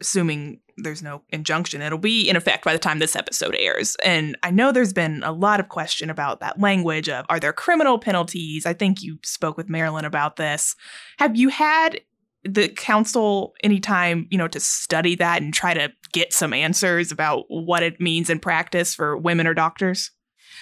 assuming 0.00 0.60
there's 0.76 1.02
no 1.02 1.22
injunction, 1.30 1.82
it'll 1.82 1.98
be 1.98 2.30
in 2.30 2.36
effect 2.36 2.64
by 2.64 2.72
the 2.72 2.78
time 2.78 3.00
this 3.00 3.16
episode 3.16 3.56
airs. 3.58 3.96
And 4.04 4.38
I 4.44 4.52
know 4.52 4.70
there's 4.70 4.92
been 4.92 5.24
a 5.24 5.32
lot 5.32 5.58
of 5.58 5.68
question 5.68 6.10
about 6.10 6.38
that 6.38 6.60
language 6.60 7.08
of 7.08 7.26
are 7.28 7.40
there 7.40 7.52
criminal 7.52 7.98
penalties? 7.98 8.64
I 8.66 8.72
think 8.72 9.02
you 9.02 9.18
spoke 9.24 9.56
with 9.56 9.68
Marilyn 9.68 10.04
about 10.04 10.36
this. 10.36 10.76
Have 11.18 11.36
you 11.36 11.48
had 11.48 12.00
the 12.44 12.68
council 12.68 13.52
any 13.64 13.80
time, 13.80 14.28
you 14.30 14.38
know, 14.38 14.46
to 14.46 14.60
study 14.60 15.16
that 15.16 15.42
and 15.42 15.52
try 15.52 15.74
to 15.74 15.90
get 16.12 16.32
some 16.32 16.52
answers 16.52 17.10
about 17.10 17.46
what 17.48 17.82
it 17.82 18.00
means 18.00 18.30
in 18.30 18.38
practice 18.38 18.94
for 18.94 19.16
women 19.16 19.48
or 19.48 19.54
doctors? 19.54 20.12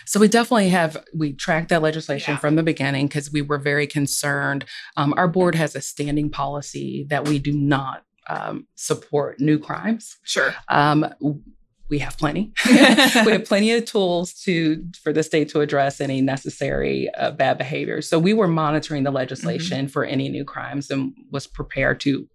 So 0.06 0.20
we 0.20 0.28
definitely 0.28 0.70
have 0.70 1.02
we 1.14 1.32
tracked 1.32 1.68
that 1.70 1.82
legislation 1.82 2.34
yeah. 2.34 2.38
from 2.38 2.56
the 2.56 2.62
beginning 2.62 3.06
because 3.06 3.32
we 3.32 3.42
were 3.42 3.58
very 3.58 3.86
concerned. 3.86 4.64
Um, 4.96 5.14
our 5.16 5.28
board 5.28 5.54
has 5.54 5.74
a 5.74 5.80
standing 5.80 6.30
policy 6.30 7.06
that 7.10 7.28
we 7.28 7.38
do 7.38 7.52
not 7.52 8.04
um, 8.28 8.66
support 8.74 9.40
new 9.40 9.58
crimes. 9.58 10.16
Sure. 10.24 10.54
Um, 10.68 11.06
we 11.90 11.98
have 12.00 12.18
plenty. 12.18 12.52
we 12.66 12.76
have 12.76 13.44
plenty 13.46 13.72
of 13.72 13.84
tools 13.86 14.34
to 14.42 14.84
for 15.02 15.12
the 15.12 15.22
state 15.22 15.48
to 15.50 15.60
address 15.60 16.00
any 16.00 16.20
necessary 16.20 17.08
uh, 17.16 17.30
bad 17.30 17.58
behavior. 17.58 18.02
So 18.02 18.18
we 18.18 18.34
were 18.34 18.48
monitoring 18.48 19.04
the 19.04 19.10
legislation 19.10 19.86
mm-hmm. 19.86 19.92
for 19.92 20.04
any 20.04 20.28
new 20.28 20.44
crimes 20.44 20.90
and 20.90 21.14
was 21.30 21.46
prepared 21.46 22.00
to 22.00 22.28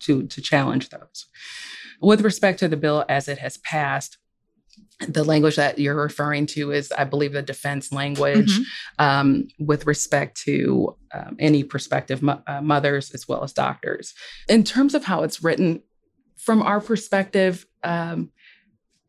to 0.00 0.26
to 0.26 0.40
challenge 0.40 0.88
those. 0.88 1.26
With 2.00 2.22
respect 2.22 2.58
to 2.60 2.68
the 2.68 2.76
bill 2.76 3.04
as 3.08 3.28
it 3.28 3.38
has 3.38 3.58
passed, 3.58 4.18
the 5.00 5.24
language 5.24 5.56
that 5.56 5.78
you're 5.78 5.94
referring 5.94 6.46
to 6.46 6.72
is, 6.72 6.90
I 6.90 7.04
believe, 7.04 7.32
the 7.32 7.42
defense 7.42 7.92
language 7.92 8.58
mm-hmm. 8.58 9.04
um, 9.04 9.48
with 9.58 9.86
respect 9.86 10.40
to 10.42 10.96
um, 11.12 11.36
any 11.38 11.64
prospective 11.64 12.22
mo- 12.22 12.42
uh, 12.46 12.62
mothers 12.62 13.10
as 13.12 13.28
well 13.28 13.44
as 13.44 13.52
doctors. 13.52 14.14
In 14.48 14.64
terms 14.64 14.94
of 14.94 15.04
how 15.04 15.22
it's 15.22 15.42
written, 15.42 15.82
from 16.36 16.62
our 16.62 16.80
perspective, 16.80 17.66
um, 17.84 18.30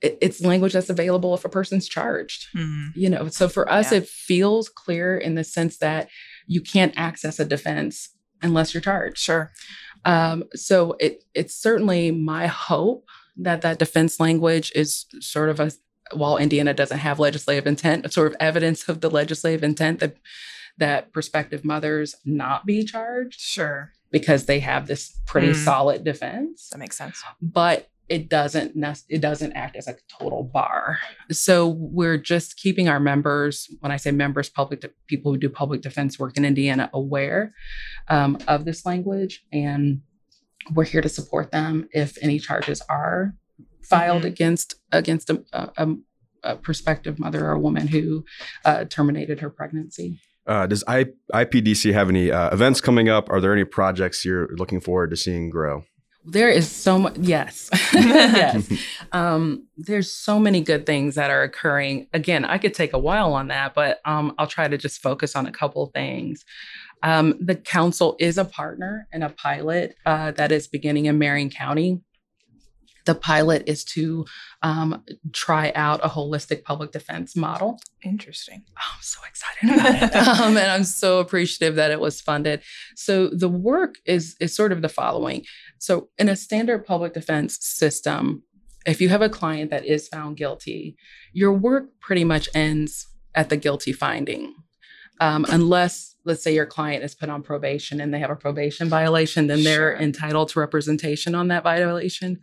it, 0.02 0.18
it's 0.22 0.42
language 0.42 0.74
that's 0.74 0.90
available 0.90 1.34
if 1.34 1.46
a 1.46 1.50
person's 1.50 1.88
charged. 1.88 2.48
Mm-hmm. 2.56 3.00
You 3.00 3.10
know, 3.10 3.28
so 3.30 3.48
for 3.48 3.72
us, 3.72 3.92
yeah. 3.92 4.00
it 4.00 4.08
feels 4.08 4.68
clear 4.68 5.18
in 5.18 5.36
the 5.36 5.44
sense 5.44 5.78
that 5.78 6.10
you 6.48 6.62
can't 6.62 6.94
access 6.98 7.40
a 7.40 7.46
defense 7.46 8.10
unless 8.42 8.74
you're 8.74 8.82
charged. 8.82 9.20
Sure. 9.20 9.52
Um, 10.04 10.44
so 10.54 10.96
it 11.00 11.24
it's 11.34 11.56
certainly 11.56 12.12
my 12.12 12.48
hope 12.48 13.06
that 13.38 13.62
that 13.62 13.80
defense 13.80 14.20
language 14.20 14.72
is 14.76 15.06
sort 15.20 15.50
of 15.50 15.60
a 15.60 15.72
while 16.14 16.38
Indiana 16.38 16.74
doesn't 16.74 17.00
have 17.00 17.20
legislative 17.20 17.68
intent, 17.68 18.12
sort 18.14 18.28
of 18.28 18.38
evidence 18.40 18.88
of 18.88 19.02
the 19.02 19.10
legislative 19.10 19.64
intent 19.64 20.00
that 20.00 20.18
that 20.78 21.12
prospective 21.12 21.66
mothers 21.66 22.16
not 22.24 22.66
be 22.66 22.84
charged. 22.84 23.40
Sure. 23.40 23.92
Because 24.12 24.46
they 24.46 24.60
have 24.60 24.88
this 24.88 25.20
pretty 25.26 25.50
mm. 25.50 25.56
solid 25.56 26.04
defense. 26.04 26.70
That 26.70 26.78
makes 26.78 26.98
sense. 26.98 27.22
But 27.42 27.90
it 28.10 28.30
doesn't 28.30 28.74
it 29.10 29.20
doesn't 29.20 29.52
act 29.54 29.76
as 29.76 29.88
a 29.88 29.96
total 30.08 30.44
bar. 30.44 31.00
So 31.30 31.68
we're 31.68 32.18
just 32.18 32.56
keeping 32.56 32.88
our 32.88 33.02
members, 33.02 33.70
when 33.82 33.92
I 33.92 33.98
say 33.98 34.12
members, 34.12 34.50
public 34.50 34.82
de- 34.82 34.92
people 35.08 35.34
who 35.34 35.38
do 35.38 35.50
public 35.50 35.82
defense 35.82 36.18
work 36.18 36.38
in 36.38 36.46
Indiana, 36.46 36.90
aware 36.94 37.54
um, 38.08 38.38
of 38.48 38.64
this 38.64 38.86
language, 38.86 39.44
and 39.52 40.02
we're 40.74 40.86
here 40.86 41.02
to 41.02 41.10
support 41.10 41.52
them 41.52 41.88
if 41.92 42.18
any 42.22 42.40
charges 42.40 42.82
are 42.90 43.34
filed 43.84 44.24
mm-hmm. 44.24 44.28
against 44.28 44.76
against 44.92 45.30
a, 45.30 45.44
a, 45.54 45.88
a, 46.44 46.56
prospective 46.58 47.20
mother 47.20 47.46
or 47.46 47.52
a 47.52 47.60
woman 47.60 47.88
who 47.88 48.26
uh, 48.66 48.86
terminated 48.86 49.40
her 49.40 49.50
pregnancy. 49.50 50.20
Uh, 50.46 50.66
does 50.66 50.84
I, 50.88 51.08
IPDC 51.34 51.92
have 51.94 52.10
any 52.10 52.32
uh, 52.32 52.50
events 52.52 52.80
coming 52.80 53.10
up? 53.10 53.30
Are 53.30 53.42
there 53.42 53.52
any 53.52 53.66
projects 53.66 54.24
you're 54.24 54.48
looking 54.56 54.80
forward 54.80 55.10
to 55.10 55.18
seeing 55.18 55.50
grow? 55.50 55.84
There 56.24 56.50
is 56.50 56.70
so 56.70 57.00
much. 57.00 57.18
Yes, 57.18 57.70
yes. 57.94 58.70
Um, 59.14 59.68
there's 59.78 60.12
so 60.12 60.38
many 60.38 60.60
good 60.60 60.86
things 60.86 61.16
that 61.16 61.32
are 61.32 61.42
occurring. 61.44 62.08
Again, 62.12 62.44
I 62.44 62.58
could 62.58 62.74
take 62.74 62.92
a 62.92 63.00
while 63.00 63.34
on 63.34 63.48
that, 63.48 63.74
but 63.74 64.00
um, 64.04 64.36
I'll 64.38 64.48
try 64.48 64.68
to 64.68 64.78
just 64.78 65.02
focus 65.02 65.34
on 65.34 65.48
a 65.48 65.52
couple 65.52 65.86
things. 65.88 66.44
Um, 67.04 67.36
the 67.40 67.56
council 67.56 68.16
is 68.20 68.38
a 68.38 68.46
partner 68.46 69.08
in 69.14 69.24
a 69.24 69.30
pilot 69.30 69.96
uh, 70.06 70.32
that 70.32 70.52
is 70.52 70.68
beginning 70.68 71.06
in 71.06 71.18
Marion 71.18 71.50
County. 71.50 72.02
The 73.06 73.16
pilot 73.16 73.64
is 73.68 73.86
to 73.86 74.26
um, 74.62 75.04
try 75.32 75.72
out 75.76 76.04
a 76.04 76.10
holistic 76.10 76.64
public 76.66 76.92
defense 76.92 77.38
model. 77.38 77.80
Interesting. 78.04 78.66
Oh, 78.78 78.96
I'm 78.96 79.02
so 79.02 79.20
excited 79.26 79.80
about 79.80 80.16
it. 80.16 80.28
um, 80.42 80.58
and 80.58 80.70
I'm 80.70 80.84
so 80.84 81.20
appreciative 81.20 81.76
that 81.76 81.90
it 81.90 82.02
was 82.02 82.20
funded. 82.20 82.64
So 82.98 83.30
the 83.30 83.48
work 83.48 83.96
is, 84.06 84.36
is 84.42 84.54
sort 84.54 84.74
of 84.74 84.82
the 84.82 84.90
following. 84.90 85.46
So, 85.80 86.10
in 86.18 86.28
a 86.28 86.36
standard 86.36 86.86
public 86.86 87.14
defense 87.14 87.58
system, 87.62 88.44
if 88.86 89.00
you 89.00 89.08
have 89.10 89.22
a 89.22 89.30
client 89.30 89.70
that 89.72 89.86
is 89.86 90.08
found 90.08 90.36
guilty, 90.36 90.98
your 91.32 91.54
work 91.54 91.90
pretty 92.02 92.24
much 92.24 92.50
ends 92.54 93.08
at 93.36 93.50
the 93.50 93.58
guilty 93.58 93.94
finding. 93.94 94.54
Um, 95.20 95.46
unless, 95.50 96.16
let's 96.26 96.44
say, 96.44 96.54
your 96.54 96.66
client 96.66 97.04
is 97.04 97.16
put 97.16 97.30
on 97.30 97.42
probation 97.42 98.00
and 98.00 98.14
they 98.14 98.20
have 98.20 98.30
a 98.30 98.36
probation 98.36 98.88
violation, 98.88 99.48
then 99.48 99.64
they're 99.64 99.96
sure. 99.96 100.02
entitled 100.02 100.50
to 100.50 100.60
representation 100.60 101.34
on 101.34 101.48
that 101.48 101.64
violation 101.64 102.40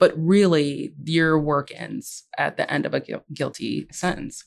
but 0.00 0.14
really 0.16 0.94
your 1.04 1.38
work 1.38 1.70
ends 1.76 2.24
at 2.36 2.56
the 2.56 2.68
end 2.72 2.86
of 2.86 2.94
a 2.94 3.00
gu- 3.00 3.22
guilty 3.32 3.86
sentence. 3.92 4.44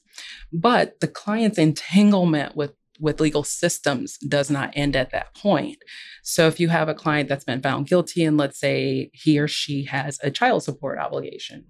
But 0.52 1.00
the 1.00 1.08
client's 1.08 1.58
entanglement 1.58 2.58
with 2.58 2.74
with 3.00 3.20
legal 3.20 3.44
systems 3.44 4.18
does 4.20 4.52
not 4.52 4.72
end 4.76 4.96
at 4.96 5.12
that 5.12 5.34
point. 5.34 5.78
So 6.22 6.48
if 6.48 6.60
you 6.60 6.70
have 6.70 6.90
a 6.90 6.94
client 6.94 7.28
that's 7.28 7.44
been 7.44 7.62
found 7.62 7.88
guilty 7.88 8.24
and 8.24 8.38
let's 8.38 8.60
say 8.60 9.10
he 9.14 9.40
or 9.40 9.48
she 9.48 9.86
has 9.86 10.20
a 10.22 10.30
child 10.30 10.64
support 10.64 11.00
obligation, 11.00 11.66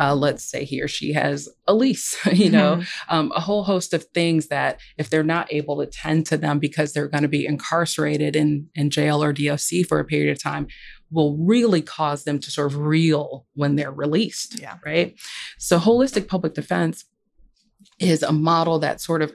uh, 0.00 0.14
let's 0.14 0.42
say 0.42 0.64
he 0.64 0.80
or 0.80 0.88
she 0.88 1.12
has 1.12 1.48
a 1.68 1.74
lease, 1.74 2.16
you 2.32 2.50
know, 2.50 2.76
mm-hmm. 2.76 3.14
um, 3.14 3.32
a 3.36 3.40
whole 3.40 3.64
host 3.64 3.92
of 3.92 4.04
things 4.04 4.46
that 4.46 4.80
if 4.96 5.10
they're 5.10 5.22
not 5.22 5.52
able 5.52 5.78
to 5.78 5.86
tend 5.86 6.26
to 6.26 6.36
them 6.36 6.58
because 6.58 6.92
they're 6.92 7.08
going 7.08 7.22
to 7.22 7.28
be 7.28 7.44
incarcerated 7.46 8.34
in, 8.34 8.68
in 8.74 8.88
jail 8.88 9.22
or 9.22 9.32
DOC 9.32 9.86
for 9.86 10.00
a 10.00 10.04
period 10.04 10.32
of 10.32 10.42
time, 10.42 10.66
will 11.10 11.36
really 11.36 11.82
cause 11.82 12.24
them 12.24 12.38
to 12.38 12.50
sort 12.50 12.72
of 12.72 12.78
reel 12.78 13.46
when 13.54 13.76
they're 13.76 13.92
released. 13.92 14.58
Yeah. 14.58 14.78
Right. 14.84 15.18
So, 15.58 15.78
holistic 15.78 16.28
public 16.28 16.54
defense 16.54 17.04
is 17.98 18.22
a 18.22 18.32
model 18.32 18.78
that 18.78 19.00
sort 19.00 19.20
of 19.20 19.34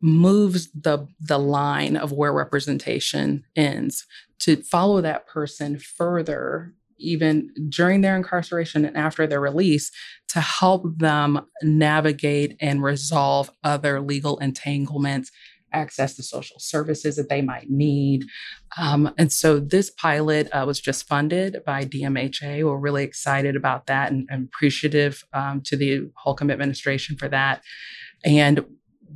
moves 0.00 0.68
the 0.72 1.06
the 1.18 1.38
line 1.38 1.96
of 1.96 2.12
where 2.12 2.32
representation 2.32 3.44
ends 3.56 4.06
to 4.40 4.56
follow 4.56 5.00
that 5.00 5.26
person 5.26 5.78
further 5.78 6.74
even 7.04 7.50
during 7.68 8.00
their 8.00 8.16
incarceration 8.16 8.84
and 8.84 8.96
after 8.96 9.26
their 9.26 9.40
release 9.40 9.90
to 10.28 10.40
help 10.40 10.98
them 10.98 11.46
navigate 11.62 12.56
and 12.60 12.82
resolve 12.82 13.50
other 13.62 14.00
legal 14.00 14.38
entanglements 14.38 15.30
access 15.74 16.14
to 16.14 16.22
social 16.22 16.58
services 16.58 17.16
that 17.16 17.28
they 17.28 17.42
might 17.42 17.68
need. 17.68 18.24
Um, 18.78 19.12
and 19.18 19.32
so 19.32 19.58
this 19.58 19.90
pilot 19.90 20.48
uh, 20.52 20.64
was 20.66 20.80
just 20.80 21.06
funded 21.06 21.62
by 21.66 21.84
DMHA. 21.84 22.64
We're 22.64 22.76
really 22.76 23.04
excited 23.04 23.56
about 23.56 23.86
that 23.86 24.12
and, 24.12 24.26
and 24.30 24.44
appreciative 24.46 25.24
um, 25.32 25.60
to 25.62 25.76
the 25.76 26.10
Holcomb 26.14 26.50
administration 26.50 27.16
for 27.16 27.28
that. 27.28 27.62
And 28.24 28.64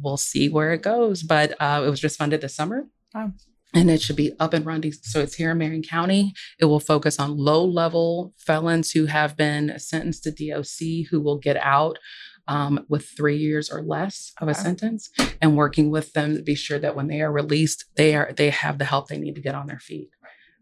we'll 0.02 0.16
see 0.16 0.48
where 0.48 0.72
it 0.72 0.82
goes. 0.82 1.22
But 1.22 1.54
uh, 1.60 1.82
it 1.86 1.90
was 1.90 2.00
just 2.00 2.18
funded 2.18 2.40
this 2.40 2.54
summer. 2.54 2.86
Wow. 3.14 3.32
And 3.74 3.90
it 3.90 4.00
should 4.00 4.16
be 4.16 4.32
up 4.40 4.54
and 4.54 4.64
running. 4.64 4.92
So 4.92 5.20
it's 5.20 5.34
here 5.34 5.50
in 5.50 5.58
Marion 5.58 5.82
County. 5.82 6.32
It 6.58 6.64
will 6.64 6.80
focus 6.80 7.18
on 7.18 7.36
low 7.36 7.64
level 7.64 8.32
felons 8.38 8.92
who 8.92 9.06
have 9.06 9.36
been 9.36 9.78
sentenced 9.78 10.24
to 10.24 10.30
DOC 10.30 11.08
who 11.10 11.20
will 11.20 11.38
get 11.38 11.56
out 11.58 11.98
um, 12.46 12.86
with 12.88 13.06
three 13.06 13.36
years 13.36 13.70
or 13.70 13.82
less 13.82 14.32
of 14.40 14.48
a 14.48 14.52
okay. 14.52 14.60
sentence 14.60 15.10
and 15.42 15.54
working 15.54 15.90
with 15.90 16.14
them 16.14 16.34
to 16.34 16.42
be 16.42 16.54
sure 16.54 16.78
that 16.78 16.96
when 16.96 17.08
they 17.08 17.20
are 17.20 17.30
released, 17.30 17.84
they 17.96 18.16
are 18.16 18.32
they 18.34 18.48
have 18.48 18.78
the 18.78 18.86
help 18.86 19.08
they 19.08 19.18
need 19.18 19.34
to 19.34 19.42
get 19.42 19.54
on 19.54 19.66
their 19.66 19.78
feet 19.78 20.08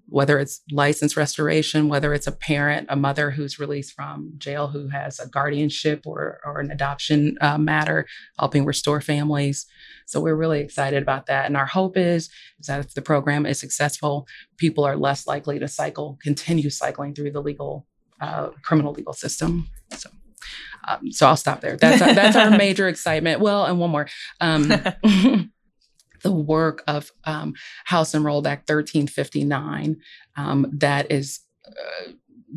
whether 0.08 0.38
it's 0.38 0.62
license 0.70 1.16
restoration, 1.16 1.88
whether 1.88 2.14
it's 2.14 2.26
a 2.26 2.32
parent, 2.32 2.86
a 2.88 2.96
mother 2.96 3.30
who's 3.30 3.58
released 3.58 3.92
from 3.92 4.32
jail 4.38 4.68
who 4.68 4.88
has 4.88 5.18
a 5.18 5.28
guardianship 5.28 6.06
or, 6.06 6.40
or 6.44 6.60
an 6.60 6.70
adoption 6.70 7.36
uh, 7.40 7.58
matter, 7.58 8.06
helping 8.38 8.64
restore 8.64 9.00
families. 9.00 9.66
So 10.06 10.20
we're 10.20 10.36
really 10.36 10.60
excited 10.60 11.02
about 11.02 11.26
that. 11.26 11.46
And 11.46 11.56
our 11.56 11.66
hope 11.66 11.96
is, 11.96 12.30
is 12.58 12.66
that 12.66 12.80
if 12.80 12.94
the 12.94 13.02
program 13.02 13.44
is 13.44 13.60
successful, 13.60 14.26
people 14.56 14.84
are 14.84 14.96
less 14.96 15.26
likely 15.26 15.58
to 15.58 15.68
cycle, 15.68 16.18
continue 16.22 16.70
cycling 16.70 17.14
through 17.14 17.32
the 17.32 17.42
legal, 17.42 17.86
uh, 18.20 18.48
criminal 18.62 18.92
legal 18.92 19.12
system. 19.12 19.68
So. 19.92 20.10
Um, 20.88 21.10
so 21.10 21.26
I'll 21.26 21.36
stop 21.36 21.60
there. 21.60 21.76
That's 21.76 22.00
our, 22.00 22.14
that's 22.14 22.36
our 22.36 22.50
major 22.56 22.86
excitement. 22.86 23.40
Well, 23.40 23.64
and 23.64 23.80
one 23.80 23.90
more. 23.90 24.08
Um, 24.40 24.68
the 26.22 26.32
work 26.32 26.82
of 26.86 27.12
um, 27.24 27.54
House 27.84 28.14
Enrolled 28.14 28.46
Act 28.46 28.68
1359 28.68 29.96
um, 30.36 30.66
that 30.72 31.10
is 31.10 31.40
uh, 31.66 32.12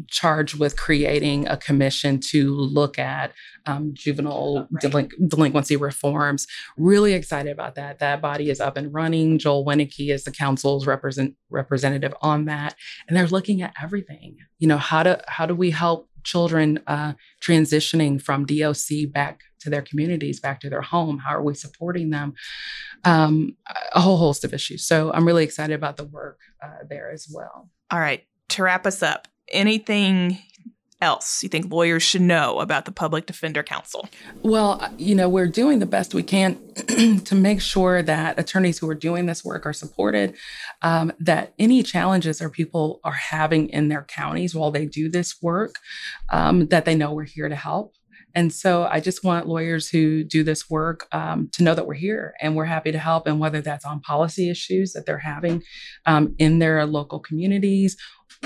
charged 0.08 0.60
with 0.60 0.78
creating 0.78 1.48
a 1.48 1.58
commission 1.58 2.20
to 2.20 2.54
look 2.54 2.98
at 3.00 3.34
um, 3.66 3.92
juvenile 3.94 4.68
right. 4.72 4.84
delinqu- 4.84 5.30
delinquency 5.30 5.76
reforms. 5.76 6.48
Really 6.78 7.14
excited 7.14 7.52
about 7.52 7.76
that. 7.76 8.00
That 8.00 8.22
body 8.22 8.50
is 8.50 8.60
up 8.60 8.78
and 8.78 8.94
running. 8.94 9.38
Joel 9.38 9.66
Wieneke 9.66 10.12
is 10.12 10.24
the 10.24 10.32
council's 10.32 10.88
represent- 10.88 11.36
representative 11.50 12.14
on 12.22 12.46
that, 12.46 12.76
and 13.08 13.18
they're 13.18 13.28
looking 13.28 13.62
at 13.62 13.74
everything. 13.82 14.38
You 14.60 14.68
know, 14.68 14.78
how 14.78 15.04
do 15.04 15.16
how 15.28 15.46
do 15.46 15.56
we 15.56 15.72
help 15.72 16.10
children 16.24 16.80
uh, 16.88 17.14
transitioning 17.42 18.22
from 18.22 18.46
DOC 18.46 19.12
back 19.12 19.42
to 19.62 19.70
their 19.70 19.82
communities, 19.82 20.40
back 20.40 20.60
to 20.62 20.70
their 20.70 20.82
home? 20.82 21.20
How 21.20 21.36
are 21.36 21.44
we 21.44 21.54
supporting 21.54 22.10
them? 22.10 22.34
Um, 23.04 23.56
a 23.94 24.02
whole 24.02 24.18
host 24.18 24.44
of 24.44 24.54
issues. 24.54 24.86
So 24.86 25.12
I'm 25.14 25.26
really 25.26 25.44
excited 25.44 25.74
about 25.74 25.98
the 25.98 26.06
work 26.06 26.40
uh, 26.64 26.84
there 26.90 27.12
as 27.12 27.28
well. 27.34 27.70
All 27.92 28.00
right. 28.00 28.24
To 28.50 28.64
wrap 28.64 28.86
us 28.86 29.04
up, 29.04 29.28
anything 29.52 30.40
else 31.02 31.42
you 31.44 31.50
think 31.50 31.72
lawyers 31.72 32.04
should 32.04 32.22
know 32.22 32.60
about 32.60 32.86
the 32.86 32.92
Public 32.92 33.26
Defender 33.26 33.64
Council? 33.64 34.10
Well, 34.42 34.94
you 34.98 35.16
know, 35.16 35.30
we're 35.30 35.48
doing 35.48 35.80
the 35.80 35.86
best 35.86 36.14
we 36.14 36.24
can 36.24 36.58
to 37.26 37.36
make 37.36 37.62
sure 37.62 38.02
that 38.02 38.38
attorneys 38.38 38.80
who 38.80 38.90
are 38.90 38.96
doing 38.96 39.26
this 39.26 39.46
work 39.46 39.66
are 39.66 39.74
supported, 39.74 40.36
um, 40.82 41.12
that 41.20 41.54
any 41.58 41.84
challenges 41.84 42.42
or 42.42 42.50
people 42.50 43.00
are 43.04 43.14
having 43.14 43.70
in 43.70 43.88
their 43.88 44.04
counties 44.04 44.54
while 44.54 44.72
they 44.72 44.86
do 44.86 45.10
this 45.10 45.42
work, 45.42 45.76
um, 46.32 46.68
that 46.68 46.86
they 46.86 46.96
know 46.96 47.14
we're 47.14 47.24
here 47.24 47.50
to 47.50 47.56
help. 47.56 47.94
And 48.36 48.54
so 48.54 48.84
I 48.84 49.00
just 49.00 49.24
want 49.24 49.48
lawyers 49.48 49.90
who 49.90 50.24
do 50.24 50.44
this 50.44 50.70
work 50.70 51.08
um, 51.12 51.50
to 51.54 51.64
know 51.64 51.76
that 51.76 51.88
we're 51.88 51.96
here 51.96 52.34
and 52.42 52.56
we're 52.56 52.66
happy 52.66 52.92
to 52.92 53.00
help. 53.00 53.28
And 53.28 53.40
whether 53.40 53.62
that's 53.62 53.86
on 53.86 54.02
policy 54.02 54.50
issues 54.50 54.94
that 54.94 55.06
they're 55.06 55.18
having 55.18 55.64
um, 56.06 56.36
in 56.38 56.60
their 56.60 56.86
local 56.86 57.20
communities, 57.20 57.98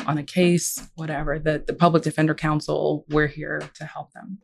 on 0.08 0.18
a 0.18 0.24
case, 0.24 0.90
whatever, 0.96 1.40
the, 1.40 1.64
the 1.66 1.74
Public 1.74 2.04
Defender 2.04 2.34
Council, 2.34 3.06
we're 3.10 3.28
here 3.28 3.62
to 3.76 3.86
help 3.86 4.12
them. 4.14 4.40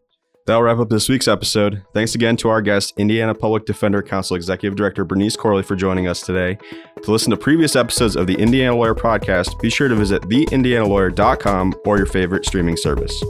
That'll 0.45 0.63
wrap 0.63 0.79
up 0.79 0.89
this 0.89 1.07
week's 1.07 1.27
episode. 1.27 1.83
Thanks 1.93 2.15
again 2.15 2.35
to 2.37 2.49
our 2.49 2.61
guest, 2.61 2.95
Indiana 2.97 3.35
Public 3.35 3.65
Defender 3.65 4.01
Council 4.01 4.35
Executive 4.35 4.75
Director 4.75 5.05
Bernice 5.05 5.35
Corley, 5.35 5.61
for 5.61 5.75
joining 5.75 6.07
us 6.07 6.21
today. 6.21 6.57
To 7.03 7.11
listen 7.11 7.29
to 7.29 7.37
previous 7.37 7.75
episodes 7.75 8.15
of 8.15 8.25
the 8.25 8.33
Indiana 8.33 8.75
Lawyer 8.75 8.95
Podcast, 8.95 9.59
be 9.61 9.69
sure 9.69 9.87
to 9.87 9.95
visit 9.95 10.23
theindianalawyer.com 10.23 11.75
or 11.85 11.97
your 11.97 12.07
favorite 12.07 12.45
streaming 12.45 12.77
service. 12.77 13.23